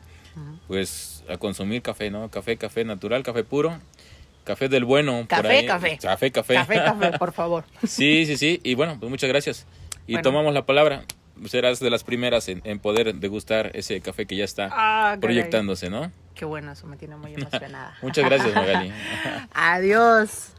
[0.68, 2.30] pues a consumir café, ¿no?
[2.30, 3.78] Café, café natural, café puro,
[4.44, 5.18] café del bueno.
[5.18, 5.66] por Café, ahí.
[5.66, 5.98] café.
[6.00, 6.54] Café, café.
[6.54, 7.64] Café, café, por favor.
[7.86, 8.60] Sí, sí, sí.
[8.62, 9.66] Y bueno, pues muchas gracias.
[10.06, 10.22] Y Bueno.
[10.22, 11.04] tomamos la palabra.
[11.46, 15.90] Serás de las primeras en, en poder degustar ese café que ya está Ah, proyectándose,
[15.90, 16.12] ¿no?
[16.34, 17.96] Qué bueno, eso me tiene muy emocionada.
[18.02, 18.92] Muchas gracias, Magali.
[19.54, 20.52] Adiós.